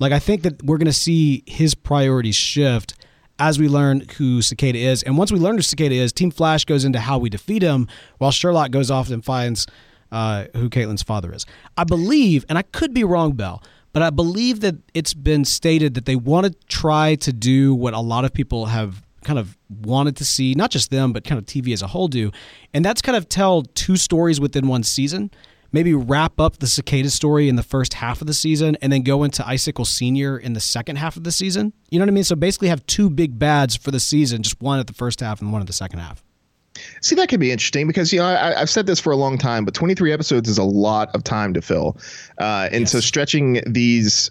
[0.00, 2.94] Like, I think that we're going to see his priorities shift
[3.40, 5.02] as we learn who Cicada is.
[5.02, 7.88] And once we learn who Cicada is, Team Flash goes into how we defeat him,
[8.18, 9.66] while Sherlock goes off and finds
[10.12, 11.46] uh, who Caitlin's father is.
[11.76, 15.94] I believe, and I could be wrong, Bell, but I believe that it's been stated
[15.94, 19.56] that they want to try to do what a lot of people have kind of
[19.68, 22.30] wanted to see, not just them, but kind of TV as a whole do.
[22.72, 25.30] And that's kind of tell two stories within one season.
[25.72, 29.02] Maybe wrap up the cicada story in the first half of the season and then
[29.02, 31.72] go into Icicle Senior in the second half of the season.
[31.90, 32.24] You know what I mean?
[32.24, 35.40] So basically have two big bads for the season, just one at the first half
[35.40, 36.24] and one at the second half.
[37.02, 39.38] See, that could be interesting because you know I, have said this for a long
[39.38, 41.98] time, but 23 episodes is a lot of time to fill,
[42.38, 42.92] uh, and yes.
[42.92, 44.30] so stretching these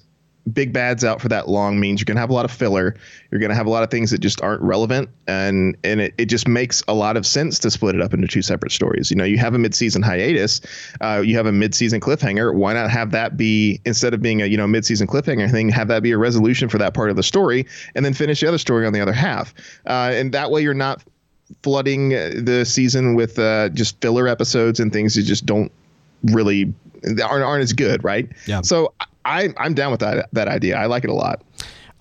[0.52, 2.96] big bads out for that long means you're going to have a lot of filler.
[3.32, 6.14] You're going to have a lot of things that just aren't relevant, and and it,
[6.18, 9.12] it just makes a lot of sense to split it up into two separate stories.
[9.12, 10.62] You know, you have a midseason hiatus,
[11.02, 12.54] uh, you have a midseason cliffhanger.
[12.54, 15.88] Why not have that be instead of being a you know midseason cliffhanger thing, have
[15.90, 18.58] that be a resolution for that part of the story, and then finish the other
[18.58, 19.54] story on the other half,
[19.88, 21.04] uh, and that way you're not
[21.64, 25.72] flooding the season with uh, just filler episodes and things that just don't
[26.26, 26.74] really
[27.24, 28.30] aren't, aren't as good, right?
[28.46, 28.62] Yeah.
[28.62, 28.94] So
[29.26, 30.78] I I'm down with that that idea.
[30.78, 31.44] I like it a lot.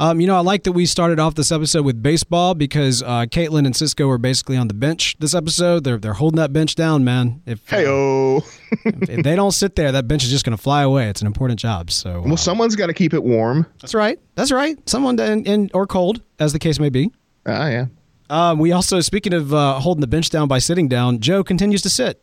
[0.00, 3.26] Um, you know, I like that we started off this episode with baseball because uh,
[3.26, 5.82] Caitlin and Cisco are basically on the bench this episode.
[5.82, 7.42] They're they're holding that bench down, man.
[7.46, 8.40] If hey uh,
[8.84, 11.08] if, they don't sit there, that bench is just going to fly away.
[11.08, 11.90] It's an important job.
[11.90, 13.66] So well, uh, someone's got to keep it warm.
[13.80, 14.20] That's right.
[14.36, 14.76] That's right.
[14.88, 17.10] Someone in, in or cold, as the case may be.
[17.44, 17.86] Ah, yeah.
[18.30, 21.82] Um, we also, speaking of uh, holding the bench down by sitting down, Joe continues
[21.82, 22.22] to sit.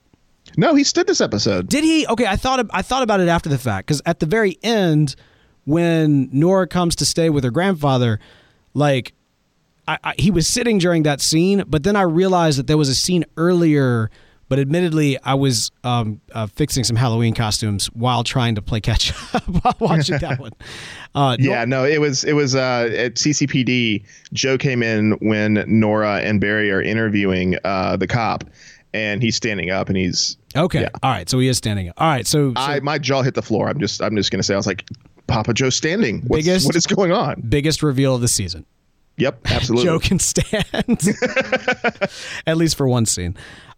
[0.57, 1.67] No, he stood this episode.
[1.67, 2.07] Did he?
[2.07, 5.15] Okay, I thought I thought about it after the fact because at the very end,
[5.65, 8.19] when Nora comes to stay with her grandfather,
[8.73, 9.13] like
[9.87, 12.89] I, I, he was sitting during that scene, but then I realized that there was
[12.89, 14.09] a scene earlier.
[14.47, 19.11] But admittedly, I was um, uh, fixing some Halloween costumes while trying to play catch
[19.33, 20.51] up while watching that one.
[21.15, 24.03] Uh, yeah, no, it was it was uh, at CCPD.
[24.33, 28.43] Joe came in when Nora and Barry are interviewing uh, the cop,
[28.95, 30.81] and he's standing up and he's okay.
[30.81, 30.89] Yeah.
[31.03, 31.95] All right, so he is standing up.
[31.99, 33.67] All right, so, so I my jaw hit the floor.
[33.67, 34.86] I'm just I'm just gonna say I was like,
[35.27, 36.21] Papa Joe standing.
[36.27, 37.41] What's, biggest, what is going on?
[37.47, 38.65] Biggest reveal of the season.
[39.17, 39.86] Yep, absolutely.
[39.86, 40.63] Joe can stand,
[42.47, 43.36] at least for one scene.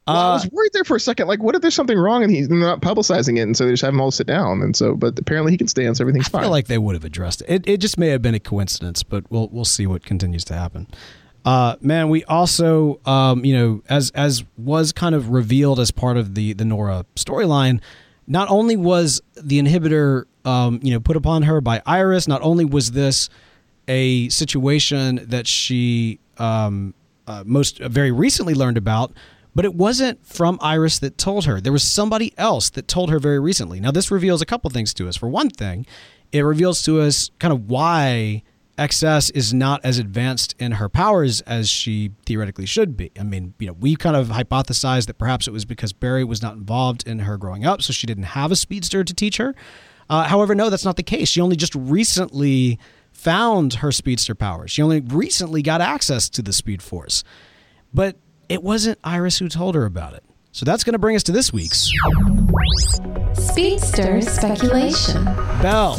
[0.08, 1.28] Well, uh, I was worried there for a second.
[1.28, 3.84] Like, what if there's something wrong and he's not publicizing it, and so they just
[3.84, 4.62] have him all sit down?
[4.62, 6.42] And so, but apparently he can stand, so everything's I fine.
[6.42, 7.50] I feel like they would have addressed it.
[7.50, 7.68] it.
[7.68, 10.88] It just may have been a coincidence, but we'll we'll see what continues to happen.
[11.48, 16.18] Uh, man, we also, um, you know, as as was kind of revealed as part
[16.18, 17.80] of the the Nora storyline,
[18.28, 22.66] not only was the inhibitor, um, you know, put upon her by Iris, not only
[22.66, 23.30] was this
[23.88, 26.94] a situation that she um,
[27.28, 29.14] uh, most uh, very recently learned about,
[29.56, 31.62] but it wasn't from Iris that told her.
[31.62, 33.80] There was somebody else that told her very recently.
[33.80, 35.16] Now, this reveals a couple things to us.
[35.16, 35.86] For one thing,
[36.34, 38.44] it reveals to us kind of why
[38.78, 43.12] XS is not as advanced in her powers as she theoretically should be.
[43.20, 46.42] I mean, you know, we kind of hypothesized that perhaps it was because Barry was
[46.44, 49.56] not involved in her growing up, so she didn't have a speedster to teach her.
[50.10, 51.28] Uh, however, no, that's not the case.
[51.28, 52.78] She only just recently
[53.12, 54.72] found her speedster powers.
[54.72, 57.24] She only recently got access to the Speed Force.
[57.94, 60.24] But it wasn't Iris who told her about it.
[60.52, 61.92] So that's going to bring us to this week's
[63.34, 65.26] Speedster Speculation.
[65.62, 65.96] Bell,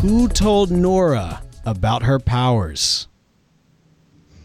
[0.00, 3.08] who told Nora about her powers.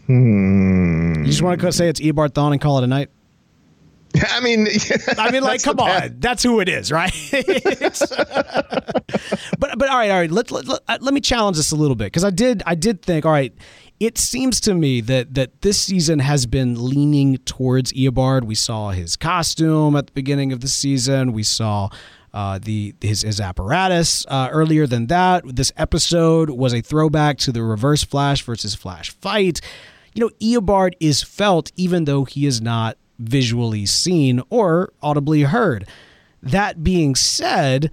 [0.06, 1.20] Hmm.
[1.20, 3.10] You just want to say it's Eobard Thawne and call it a night?
[4.30, 4.66] I mean,
[5.18, 7.12] I mean, like, come on, that's who it is, right?
[7.30, 9.04] but
[9.58, 10.30] but all right, all right.
[10.30, 12.74] Let let, let, uh, let me challenge this a little bit because I did I
[12.74, 13.54] did think, all right,
[14.00, 18.44] it seems to me that that this season has been leaning towards Eobard.
[18.44, 21.32] We saw his costume at the beginning of the season.
[21.32, 21.90] We saw
[22.32, 24.24] uh, the his, his apparatus.
[24.26, 29.10] Uh, earlier than that, this episode was a throwback to the Reverse Flash versus Flash
[29.10, 29.60] fight.
[30.14, 35.86] You know, Eobard is felt even though he is not visually seen or audibly heard.
[36.42, 37.90] That being said,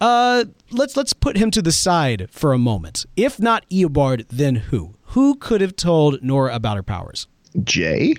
[0.00, 3.06] uh, let's let's put him to the side for a moment.
[3.16, 4.94] If not Eobard, then who?
[5.08, 7.28] Who could have told Nora about her powers?
[7.62, 8.16] Jay.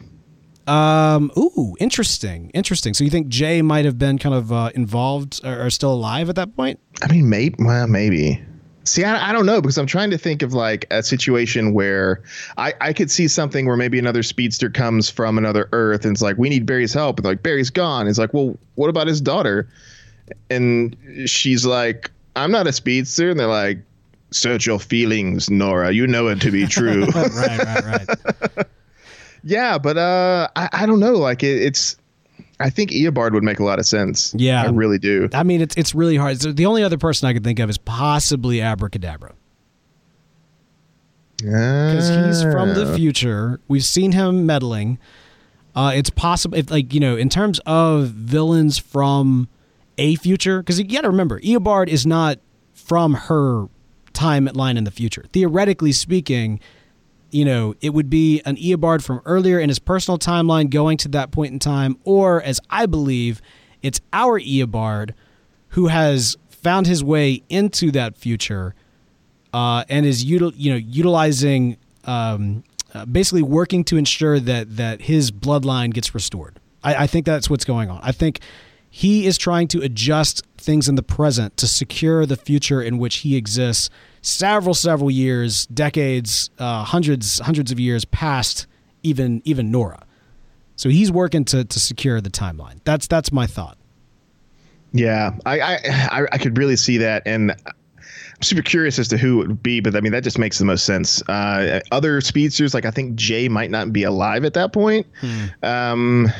[0.67, 1.31] Um.
[1.37, 2.49] Ooh, interesting.
[2.53, 2.93] Interesting.
[2.93, 6.27] So you think Jay might have been kind of uh, involved or, or, still alive
[6.29, 6.79] at that point?
[7.03, 7.55] I mean, maybe.
[7.59, 8.43] Well, maybe.
[8.83, 12.23] See, I, I don't know because I'm trying to think of like a situation where
[12.57, 16.21] I, I could see something where maybe another speedster comes from another Earth and it's
[16.21, 18.07] like we need Barry's help and like Barry's gone.
[18.07, 19.67] It's like, well, what about his daughter?
[20.49, 23.79] And she's like, I'm not a speedster, and they're like,
[24.31, 25.91] search your feelings, Nora.
[25.91, 27.05] You know it to be true.
[27.15, 28.67] right, right, right.
[29.45, 31.13] Yeah, but uh, I, I don't know.
[31.13, 31.95] Like it, it's,
[32.59, 34.33] I think Eobard would make a lot of sense.
[34.35, 34.63] Yeah.
[34.63, 35.29] I really do.
[35.33, 36.37] I mean, it's it's really hard.
[36.39, 39.33] The only other person I could think of is possibly Abracadabra
[41.43, 41.91] Yeah.
[41.93, 43.59] because he's from the future.
[43.67, 44.97] We've seen him meddling.
[45.75, 49.47] Uh, it's possible, if like you know, in terms of villains from
[49.97, 52.39] a future, because you got to remember, Eobard is not
[52.73, 53.67] from her
[54.13, 55.25] timeline in the future.
[55.33, 56.61] Theoretically speaking,
[57.31, 61.07] you know, it would be an Eobard from earlier in his personal timeline going to
[61.09, 63.41] that point in time, or as I believe,
[63.81, 65.11] it's our Eobard
[65.69, 68.73] who has found his way into that future
[69.53, 75.01] uh, and is util- you know utilizing um, uh, basically working to ensure that that
[75.01, 76.59] his bloodline gets restored.
[76.83, 77.99] I, I think that's what's going on.
[78.01, 78.39] I think
[78.95, 83.17] he is trying to adjust things in the present to secure the future in which
[83.17, 83.89] he exists
[84.21, 88.67] several several years, decades, uh, hundreds hundreds of years past
[89.03, 90.05] even even Nora.
[90.77, 92.79] So he's working to to secure the timeline.
[92.85, 93.77] That's that's my thought.
[94.93, 99.41] Yeah, I, I I could really see that, and I'm super curious as to who
[99.41, 99.81] it would be.
[99.81, 101.21] But I mean, that just makes the most sense.
[101.27, 105.05] Uh, other speedsters, like I think Jay might not be alive at that point.
[105.63, 106.31] Um,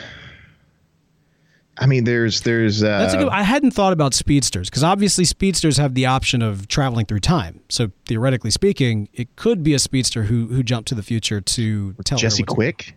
[1.78, 3.30] I mean, there's there's uh, That's a good.
[3.30, 7.60] I hadn't thought about speedsters because obviously speedsters have the option of traveling through time.
[7.70, 11.94] So theoretically speaking, it could be a speedster who who jumped to the future to
[12.06, 12.96] tell Jesse Quick.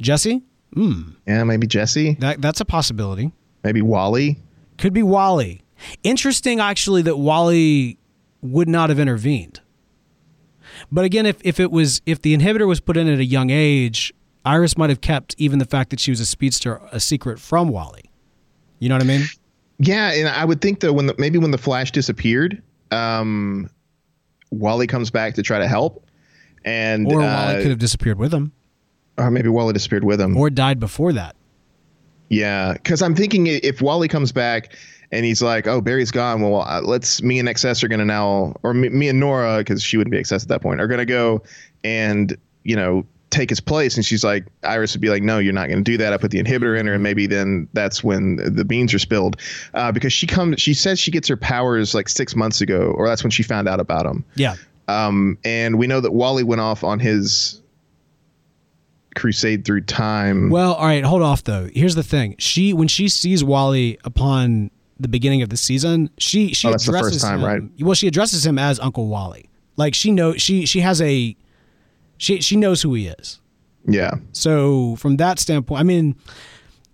[0.00, 0.42] Jesse,
[0.74, 1.14] Mm.
[1.26, 2.14] Yeah, maybe Jesse.
[2.20, 3.32] that that's a possibility.
[3.64, 4.38] Maybe Wally.
[4.76, 5.62] Could be Wally.
[6.02, 7.98] Interesting, actually, that Wally
[8.42, 9.60] would not have intervened.
[10.92, 13.50] But again, if if it was if the inhibitor was put in at a young
[13.50, 14.12] age,
[14.48, 17.68] Iris might have kept even the fact that she was a speedster a secret from
[17.68, 18.10] Wally.
[18.78, 19.26] You know what I mean?
[19.78, 23.68] Yeah, and I would think that when the, maybe when the Flash disappeared, um,
[24.50, 26.02] Wally comes back to try to help,
[26.64, 28.50] and Or uh, Wally could have disappeared with him,
[29.18, 30.34] or maybe Wally disappeared with him.
[30.34, 31.36] or died before that.
[32.30, 34.74] Yeah, because I'm thinking if Wally comes back
[35.12, 38.54] and he's like, "Oh, Barry's gone," well, uh, let's me and XS are gonna now,
[38.62, 41.04] or me, me and Nora, because she wouldn't be XS at that point, are gonna
[41.04, 41.42] go
[41.84, 42.34] and
[42.64, 43.96] you know take his place.
[43.96, 46.30] And she's like, Iris would be like, "No, you're not gonna do that." I put
[46.30, 49.40] the inhibitor in her, and maybe then that's when the beans are spilled,
[49.74, 53.06] uh, because she comes, she says she gets her powers like six months ago, or
[53.06, 54.24] that's when she found out about them.
[54.34, 54.56] Yeah.
[54.88, 57.60] Um, and we know that Wally went off on his
[59.14, 60.48] crusade through time.
[60.50, 61.68] Well, all right, hold off though.
[61.74, 62.36] Here's the thing.
[62.38, 66.86] She when she sees Wally upon the beginning of the season, she she Oh, that's
[66.86, 67.62] the first addresses time, him, right?
[67.80, 69.48] Well, she addresses him as Uncle Wally.
[69.76, 71.36] Like she knows she she has a
[72.18, 73.40] she she knows who he is.
[73.86, 74.12] yeah.
[74.32, 76.16] So from that standpoint, I mean,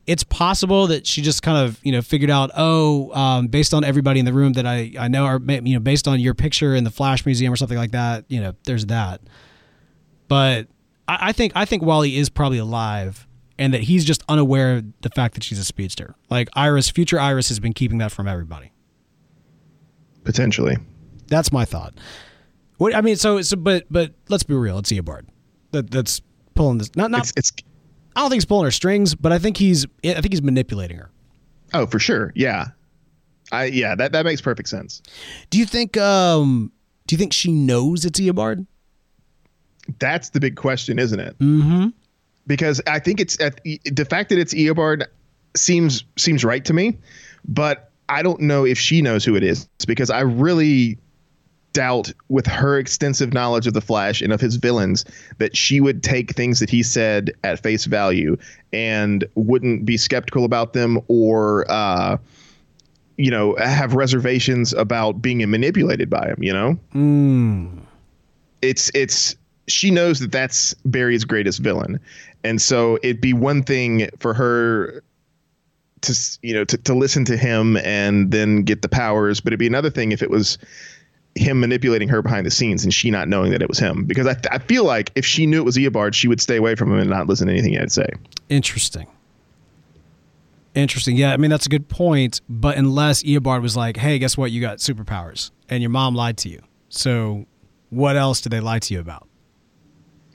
[0.07, 3.85] it's possible that she just kind of you know figured out oh um, based on
[3.85, 6.75] everybody in the room that I I know or you know based on your picture
[6.75, 8.25] in the Flash Museum or something like that.
[8.29, 9.21] You know, there's that.
[10.29, 10.69] But
[11.09, 13.27] I, I think I think Wally is probably alive.
[13.57, 16.17] And that he's just unaware of the fact that she's a speedster.
[16.29, 18.73] Like Iris, future Iris has been keeping that from everybody.
[20.25, 20.77] Potentially.
[21.29, 21.95] That's my thought.
[22.79, 24.79] What I mean, so so, but but let's be real.
[24.79, 25.27] It's Eobard
[25.71, 26.21] that that's
[26.55, 26.95] pulling this.
[26.97, 27.21] Not not.
[27.21, 27.53] It's it's
[28.17, 30.99] I don't think he's pulling her strings, but I think he's I think he's manipulating
[30.99, 31.11] her.
[31.73, 32.33] oh for sure.
[32.35, 32.69] Yeah.
[33.53, 35.03] I yeah, that, that makes perfect sense.
[35.51, 36.73] Do you think um
[37.07, 38.67] do you think she knows it's Eobard?
[39.99, 41.39] That's the big question, isn't it?
[41.39, 41.89] Mm-hmm.
[42.47, 45.05] Because I think it's at, the fact that it's Eobard
[45.57, 46.99] seems seems right to me,
[47.47, 50.99] but I don't know if she knows who it is because I really
[51.75, 55.05] doubt with her extensive knowledge of the Flash and of his villains
[55.39, 58.39] that she would take things that he said at face value
[58.73, 62.17] and wouldn't be skeptical about them or uh
[63.19, 66.79] you know have reservations about being manipulated by him you know?
[68.63, 71.99] It's it's she knows that that's Barry's greatest villain,
[72.43, 75.03] and so it'd be one thing for her
[76.03, 79.59] to you know to, to listen to him and then get the powers, but it'd
[79.59, 80.59] be another thing if it was
[81.35, 84.05] him manipulating her behind the scenes and she not knowing that it was him.
[84.05, 86.75] Because I, I feel like if she knew it was Eobard, she would stay away
[86.75, 88.09] from him and not listen to anything he'd say.
[88.49, 89.07] Interesting.
[90.75, 91.17] Interesting.
[91.17, 92.41] Yeah, I mean that's a good point.
[92.49, 94.51] But unless Eobard was like, "Hey, guess what?
[94.51, 96.63] You got superpowers, and your mom lied to you.
[96.89, 97.47] So,
[97.91, 99.29] what else did they lie to you about?"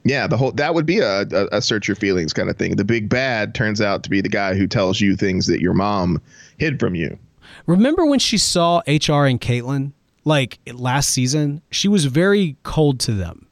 [0.05, 2.77] Yeah, the whole that would be a, a, a search your feelings kind of thing.
[2.77, 5.73] The big bad turns out to be the guy who tells you things that your
[5.73, 6.21] mom
[6.57, 7.19] hid from you.
[7.65, 9.91] Remember when she saw HR and Caitlin
[10.25, 11.61] like last season?
[11.71, 13.47] She was very cold to them,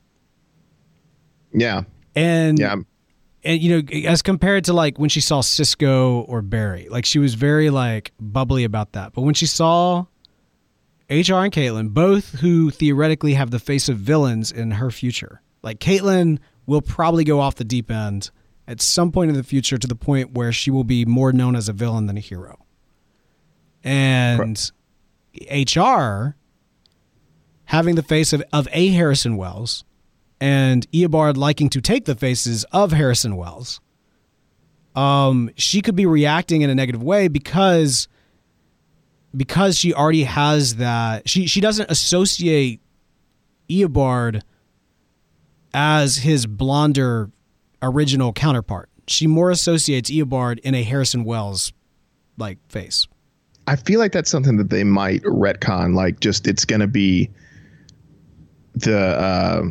[1.53, 1.83] Yeah,
[2.15, 2.75] and yeah.
[3.43, 7.19] and you know as compared to like when she saw Cisco or Barry, like she
[7.19, 9.13] was very like bubbly about that.
[9.13, 10.05] But when she saw
[11.09, 15.79] HR and Caitlin, both who theoretically have the face of villains in her future, like
[15.79, 18.29] Caitlin will probably go off the deep end
[18.67, 21.55] at some point in the future to the point where she will be more known
[21.55, 22.65] as a villain than a hero.
[23.83, 24.71] And
[25.49, 26.35] HR
[27.67, 29.83] having the face of, of a Harrison Wells
[30.39, 33.79] and Eobard liking to take the faces of Harrison Wells,
[34.95, 38.07] um, she could be reacting in a negative way because
[39.35, 42.81] because she already has that she she doesn't associate
[43.69, 44.41] Eobard
[45.73, 47.29] as his blonder
[47.81, 48.89] original counterpart.
[49.07, 51.71] She more associates Eobard in a Harrison Wells
[52.37, 53.07] like face.
[53.67, 55.93] I feel like that's something that they might retcon.
[55.93, 57.29] Like, just it's going to be
[58.79, 59.63] the uh,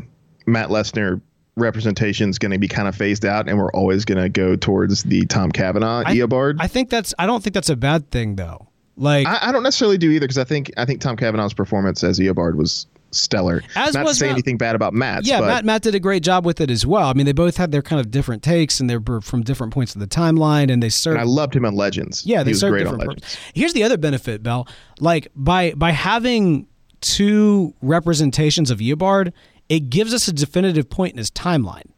[0.46, 1.20] Matt Letscher
[1.56, 4.56] representation is going to be kind of phased out, and we're always going to go
[4.56, 6.56] towards the Tom Cavanagh I, Eobard.
[6.60, 7.14] I think that's.
[7.18, 8.68] I don't think that's a bad thing though.
[8.98, 12.02] Like, I, I don't necessarily do either because I think I think Tom Cavanagh's performance
[12.02, 13.62] as Eobard was stellar.
[13.74, 15.26] As Not to say Matt- anything bad about Matt.
[15.26, 17.08] yeah, but Matt Matt did a great job with it as well.
[17.08, 19.72] I mean, they both had their kind of different takes, and they were from different
[19.72, 21.18] points of the timeline, and they served.
[21.18, 22.24] and I loved him on Legends.
[22.24, 23.38] Yeah, they he was serve great on different.
[23.54, 24.66] Here's the other benefit, Bell.
[24.98, 26.66] Like by by having
[27.14, 29.32] two representations of Eobard,
[29.68, 31.90] it gives us a definitive point in his timeline.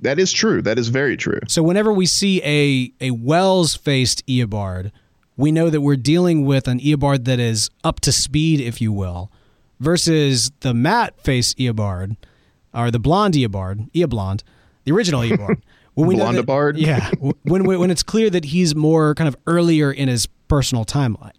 [0.00, 0.62] That is true.
[0.62, 1.40] That is very true.
[1.48, 4.92] So whenever we see a a Wells faced Eobard,
[5.36, 8.92] we know that we're dealing with an Eobard that is up to speed, if you
[8.92, 9.30] will,
[9.80, 12.16] versus the matte faced Eobard,
[12.72, 14.42] or the blonde Eobard, Eoblond,
[14.84, 15.60] the original Eobard.
[15.94, 16.42] When we that-
[16.78, 17.10] yeah.
[17.42, 21.32] When when it's clear that he's more kind of earlier in his personal timeline.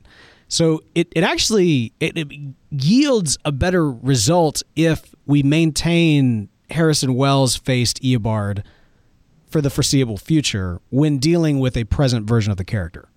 [0.50, 2.28] So it, it actually it, it
[2.72, 8.64] yields a better result if we maintain Harrison Wells faced Eobard
[9.47, 13.10] for the foreseeable future when dealing with a present version of the character.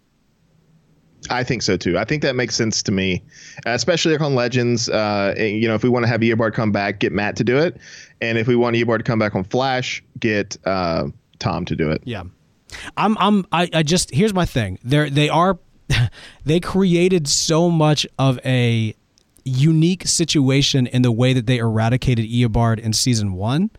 [1.30, 1.99] I think so too.
[1.99, 3.22] I think that makes sense to me,
[3.64, 4.89] especially on Legends.
[4.89, 7.57] Uh, you know, if we want to have Eobard come back, get Matt to do
[7.59, 7.78] it,
[8.20, 11.07] and if we want Eobard to come back on Flash, get uh,
[11.39, 12.03] Tom to do it.
[12.05, 12.24] Yeah.
[12.97, 14.78] I'm I'm I, I just here's my thing.
[14.83, 15.59] They're they are
[16.45, 18.95] they created so much of a
[19.45, 23.70] unique situation in the way that they eradicated Eobard in season one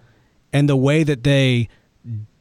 [0.52, 1.70] and the way that they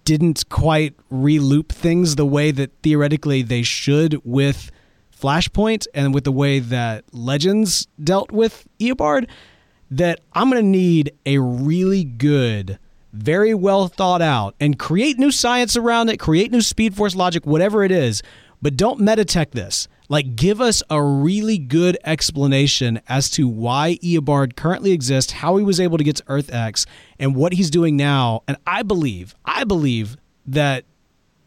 [0.05, 4.71] didn't quite reloop things the way that theoretically they should with
[5.17, 9.29] Flashpoint and with the way that Legends dealt with Eobard
[9.91, 12.79] that I'm going to need a really good,
[13.13, 17.47] very well thought out, and create new science around it, create new Speed Force logic,
[17.47, 18.23] whatever it is,
[18.63, 19.89] but don't metatech this.
[20.09, 25.65] Like, give us a really good explanation as to why Eobard currently exists, how he
[25.65, 26.87] was able to get to Earth X,
[27.19, 28.43] and what he's doing now.
[28.47, 30.85] And I believe, I believe that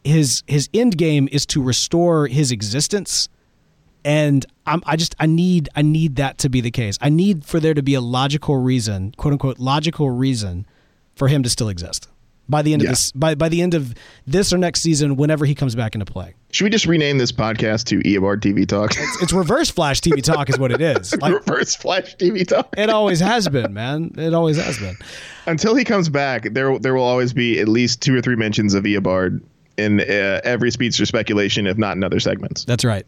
[0.03, 3.27] his his end game is to restore his existence
[4.03, 6.97] and I'm, I just I need I need that to be the case.
[7.01, 10.67] I need for there to be a logical reason, quote unquote, logical reason
[11.15, 12.07] for him to still exist
[12.49, 12.89] by the end Yeah.
[12.89, 13.93] of this by by the end of
[14.27, 16.33] this or next season, whenever he comes back into play.
[16.51, 18.91] Should we just rename this podcast to Eobard TV Talk?
[19.21, 21.13] It's reverse Flash TV talk, is what it is.
[21.21, 22.73] Like Reverse Flash TV Talk.
[22.77, 24.13] it always has been, man.
[24.17, 24.95] It always has been.
[25.47, 28.73] Until he comes back, there there will always be at least two or three mentions
[28.73, 29.41] of Eobard
[29.77, 32.63] in uh, every speedster speculation, if not in other segments.
[32.63, 33.05] That's right.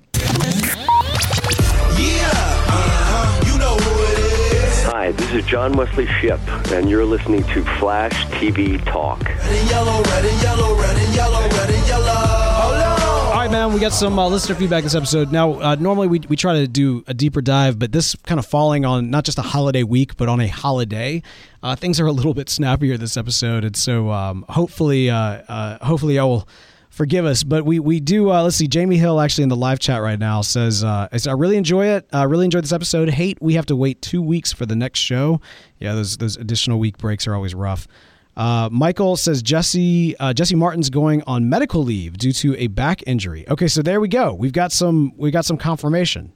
[5.28, 6.40] This is John Wesley Shipp,
[6.72, 9.22] and you're listening to Flash TV Talk.
[9.26, 12.06] Red and yellow, red and yellow, red and yellow, red and yellow.
[12.06, 13.02] Hold on.
[13.02, 13.74] All right, man.
[13.74, 15.34] We got some uh, listener feedback this episode.
[15.34, 18.46] Now, uh, normally we, we try to do a deeper dive, but this kind of
[18.46, 21.22] falling on not just a holiday week, but on a holiday,
[21.62, 25.86] uh, things are a little bit snappier this episode, and so um, hopefully, uh, uh,
[25.86, 26.48] hopefully, y'all will
[26.98, 27.44] forgive us.
[27.44, 28.32] But we we do.
[28.32, 28.68] Uh, let's see.
[28.68, 32.08] Jamie Hill actually in the live chat right now says, uh, I really enjoy it.
[32.12, 33.10] I really enjoyed this episode.
[33.10, 35.40] Hate we have to wait two weeks for the next show.
[35.80, 37.88] Yeah, those those additional week breaks are always rough.
[38.36, 43.04] Uh, Michael says Jesse uh, Jesse Martin's going on medical leave due to a back
[43.08, 43.48] injury.
[43.50, 44.34] Okay, so there we go.
[44.34, 46.34] We've got some we got some confirmation.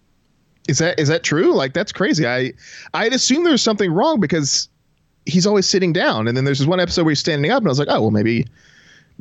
[0.69, 1.53] Is that is that true?
[1.53, 2.25] Like that's crazy.
[2.27, 2.53] I
[2.93, 4.69] I'd assume there's something wrong because
[5.25, 7.67] he's always sitting down, and then there's this one episode where he's standing up, and
[7.67, 8.47] I was like, oh well, maybe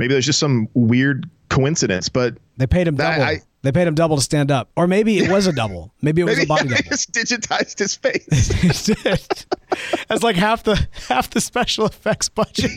[0.01, 2.09] maybe there's just some weird coincidence.
[2.09, 3.23] But They paid him double.
[3.23, 5.93] I- they paid him double to stand up, or maybe it was a double.
[6.01, 6.89] Maybe it was maybe a body they double.
[6.89, 8.87] just digitized his face.
[10.09, 12.71] That's like half the half the special effects budget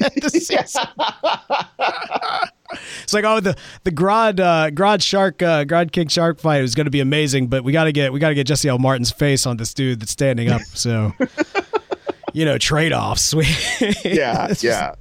[3.04, 6.76] it's like oh the the Grodd uh, Grodd shark uh, Grodd King shark fight was
[6.76, 8.80] going to be amazing, but we got to get we got to get Jesse L
[8.80, 10.62] Martin's face on this dude that's standing up.
[10.74, 11.14] So
[12.34, 13.34] you know trade offs.
[14.04, 14.96] yeah, It's yeah.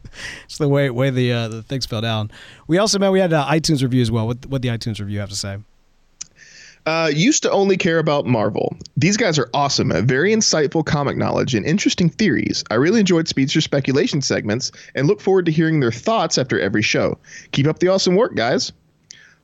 [0.44, 2.30] It's the way way the uh, the things fell down.
[2.66, 4.26] We also man we had uh, iTunes review as well.
[4.26, 5.58] What what the iTunes review have to say?
[6.84, 8.76] Uh, used to only care about Marvel.
[8.96, 12.64] These guys are awesome at very insightful comic knowledge and interesting theories.
[12.72, 16.82] I really enjoyed Speedster speculation segments and look forward to hearing their thoughts after every
[16.82, 17.18] show.
[17.52, 18.72] Keep up the awesome work, guys.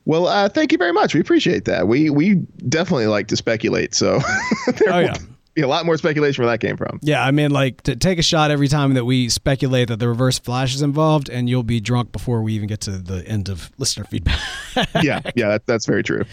[0.03, 1.13] Well, uh, thank you very much.
[1.13, 1.87] We appreciate that.
[1.87, 2.35] We we
[2.67, 4.19] definitely like to speculate, so
[4.87, 5.15] Oh, yeah.
[5.61, 6.99] A lot more speculation where that came from.
[7.01, 10.07] Yeah, I mean, like, to take a shot every time that we speculate that the
[10.07, 13.49] reverse flash is involved, and you'll be drunk before we even get to the end
[13.49, 14.39] of listener feedback.
[15.03, 16.23] yeah, yeah, that, that's very true.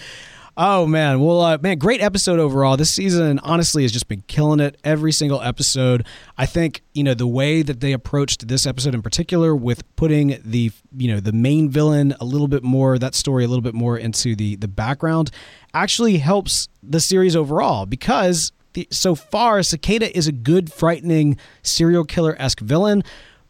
[0.58, 2.78] Oh man, well, uh, man, great episode overall.
[2.78, 6.06] This season, honestly, has just been killing it every single episode.
[6.38, 10.40] I think you know the way that they approached this episode in particular, with putting
[10.42, 13.74] the you know the main villain a little bit more, that story a little bit
[13.74, 15.30] more into the the background,
[15.74, 22.04] actually helps the series overall because the, so far Cicada is a good, frightening serial
[22.04, 23.02] killer esque villain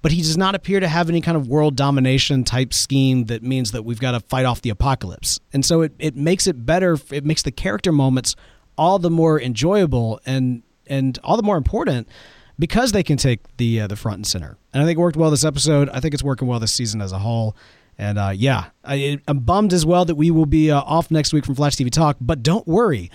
[0.07, 3.43] but he does not appear to have any kind of world domination type scheme that
[3.43, 5.41] means that we've got to fight off the apocalypse.
[5.53, 6.97] And so it, it makes it better.
[7.11, 8.37] It makes the character moments
[8.79, 12.09] all the more enjoyable and and all the more important
[12.57, 14.57] because they can take the uh, the front and center.
[14.72, 15.89] And I think it worked well this episode.
[15.89, 17.57] I think it's working well this season as a whole.
[17.99, 21.33] And uh, yeah, I, I'm bummed as well that we will be uh, off next
[21.33, 22.16] week from Flash TV Talk.
[22.20, 23.11] But don't worry,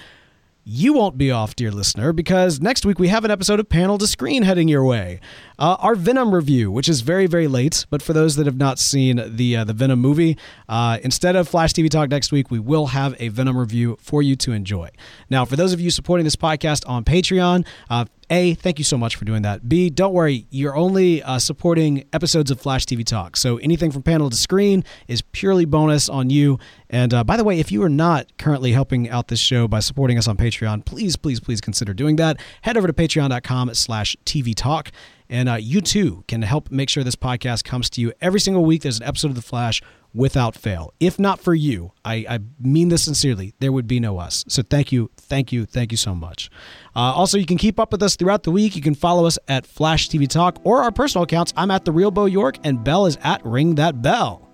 [0.64, 3.97] you won't be off, dear listener, because next week we have an episode of Panel
[3.97, 5.20] to Screen heading your way.
[5.57, 8.78] Uh, our Venom review, which is very, very late, but for those that have not
[8.78, 10.38] seen the uh, the Venom movie,
[10.70, 14.22] uh, instead of Flash TV Talk next week, we will have a Venom review for
[14.22, 14.89] you to enjoy.
[15.30, 18.97] Now, for those of you supporting this podcast on Patreon, uh, a, thank you so
[18.97, 19.67] much for doing that.
[19.67, 23.36] B, don't worry, you're only uh, supporting episodes of Flash TV Talk.
[23.36, 26.57] So anything from panel to screen is purely bonus on you.
[26.89, 29.79] And uh, by the way, if you are not currently helping out this show by
[29.79, 32.39] supporting us on Patreon, please, please, please consider doing that.
[32.61, 34.91] Head over to patreon.com slash TV Talk.
[35.32, 38.65] And uh, you too can help make sure this podcast comes to you every single
[38.65, 38.82] week.
[38.82, 39.82] There's an episode of The Flash
[40.13, 40.93] without fail.
[40.99, 44.43] If not for you, I, I mean this sincerely, there would be no us.
[44.49, 46.49] So thank you, thank you, thank you so much.
[46.93, 48.75] Uh, also, you can keep up with us throughout the week.
[48.75, 51.53] You can follow us at Flash TV Talk or our personal accounts.
[51.55, 54.50] I'm at The Real Bo York, and Bell is at Ring That Bell.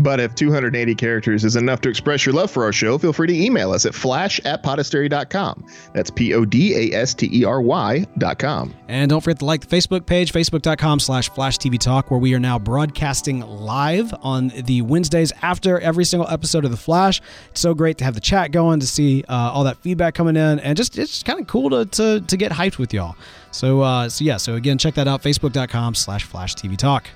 [0.00, 3.26] But if 280 characters is enough to express your love for our show, feel free
[3.26, 5.66] to email us at flash at podastery.com.
[5.92, 8.74] That's P O D A S T E R Y.com.
[8.88, 12.34] And don't forget to like the Facebook page, facebook.com slash Flash TV Talk, where we
[12.34, 17.20] are now broadcasting live on the Wednesdays after every single episode of The Flash.
[17.50, 20.36] It's so great to have the chat going, to see uh, all that feedback coming
[20.36, 23.16] in, and just it's kind of cool to, to, to get hyped with y'all.
[23.50, 27.08] So, uh, so yeah, so again, check that out, facebook.com slash Flash TV Talk.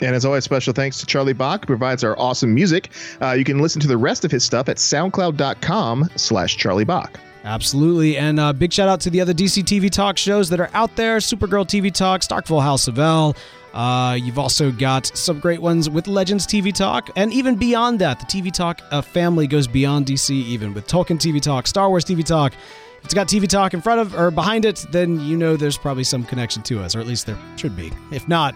[0.00, 2.90] And as always, special thanks to Charlie Bach, who provides our awesome music.
[3.22, 7.18] Uh, you can listen to the rest of his stuff at soundcloud.com slash Charlie Bach.
[7.44, 8.16] Absolutely.
[8.16, 10.96] And uh, big shout out to the other DC TV Talk shows that are out
[10.96, 13.36] there Supergirl TV Talk, Starkville House of L.
[13.74, 18.20] Uh, you've also got some great ones with Legends TV Talk, and even beyond that,
[18.20, 22.04] the TV Talk uh, family goes beyond DC, even with Tolkien TV Talk, Star Wars
[22.04, 22.54] TV Talk.
[22.98, 25.76] If it's got TV Talk in front of or behind it, then you know there's
[25.76, 27.92] probably some connection to us, or at least there should be.
[28.12, 28.54] If not,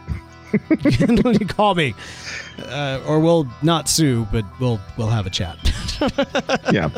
[1.48, 1.94] call me,
[2.64, 5.56] uh, or we'll not sue, but we'll we'll have a chat.
[6.72, 6.90] Yeah.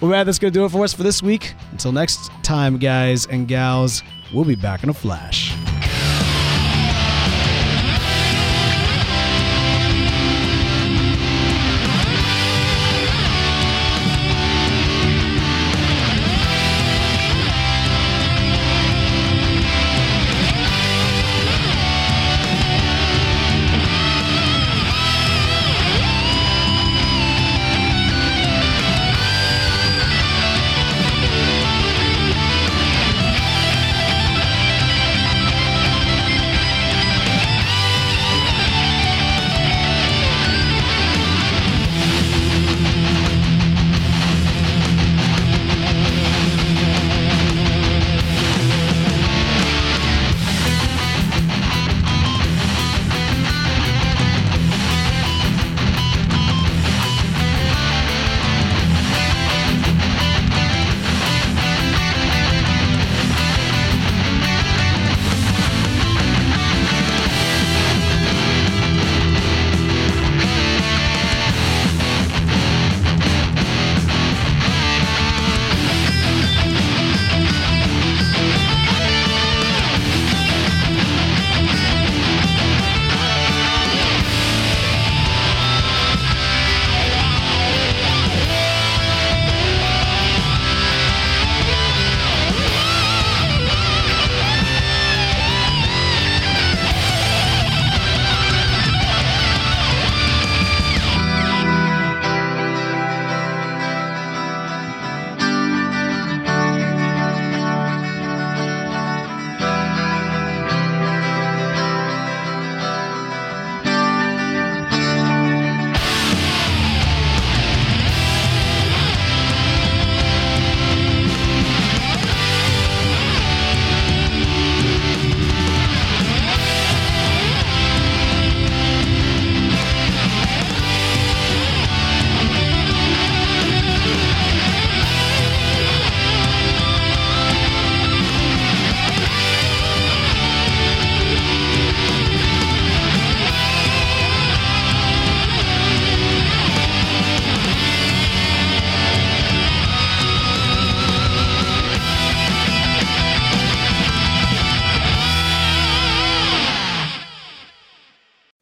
[0.00, 1.54] Well, man, that's going to do it for us for this week.
[1.72, 4.02] Until next time, guys and gals,
[4.32, 5.52] we'll be back in a flash.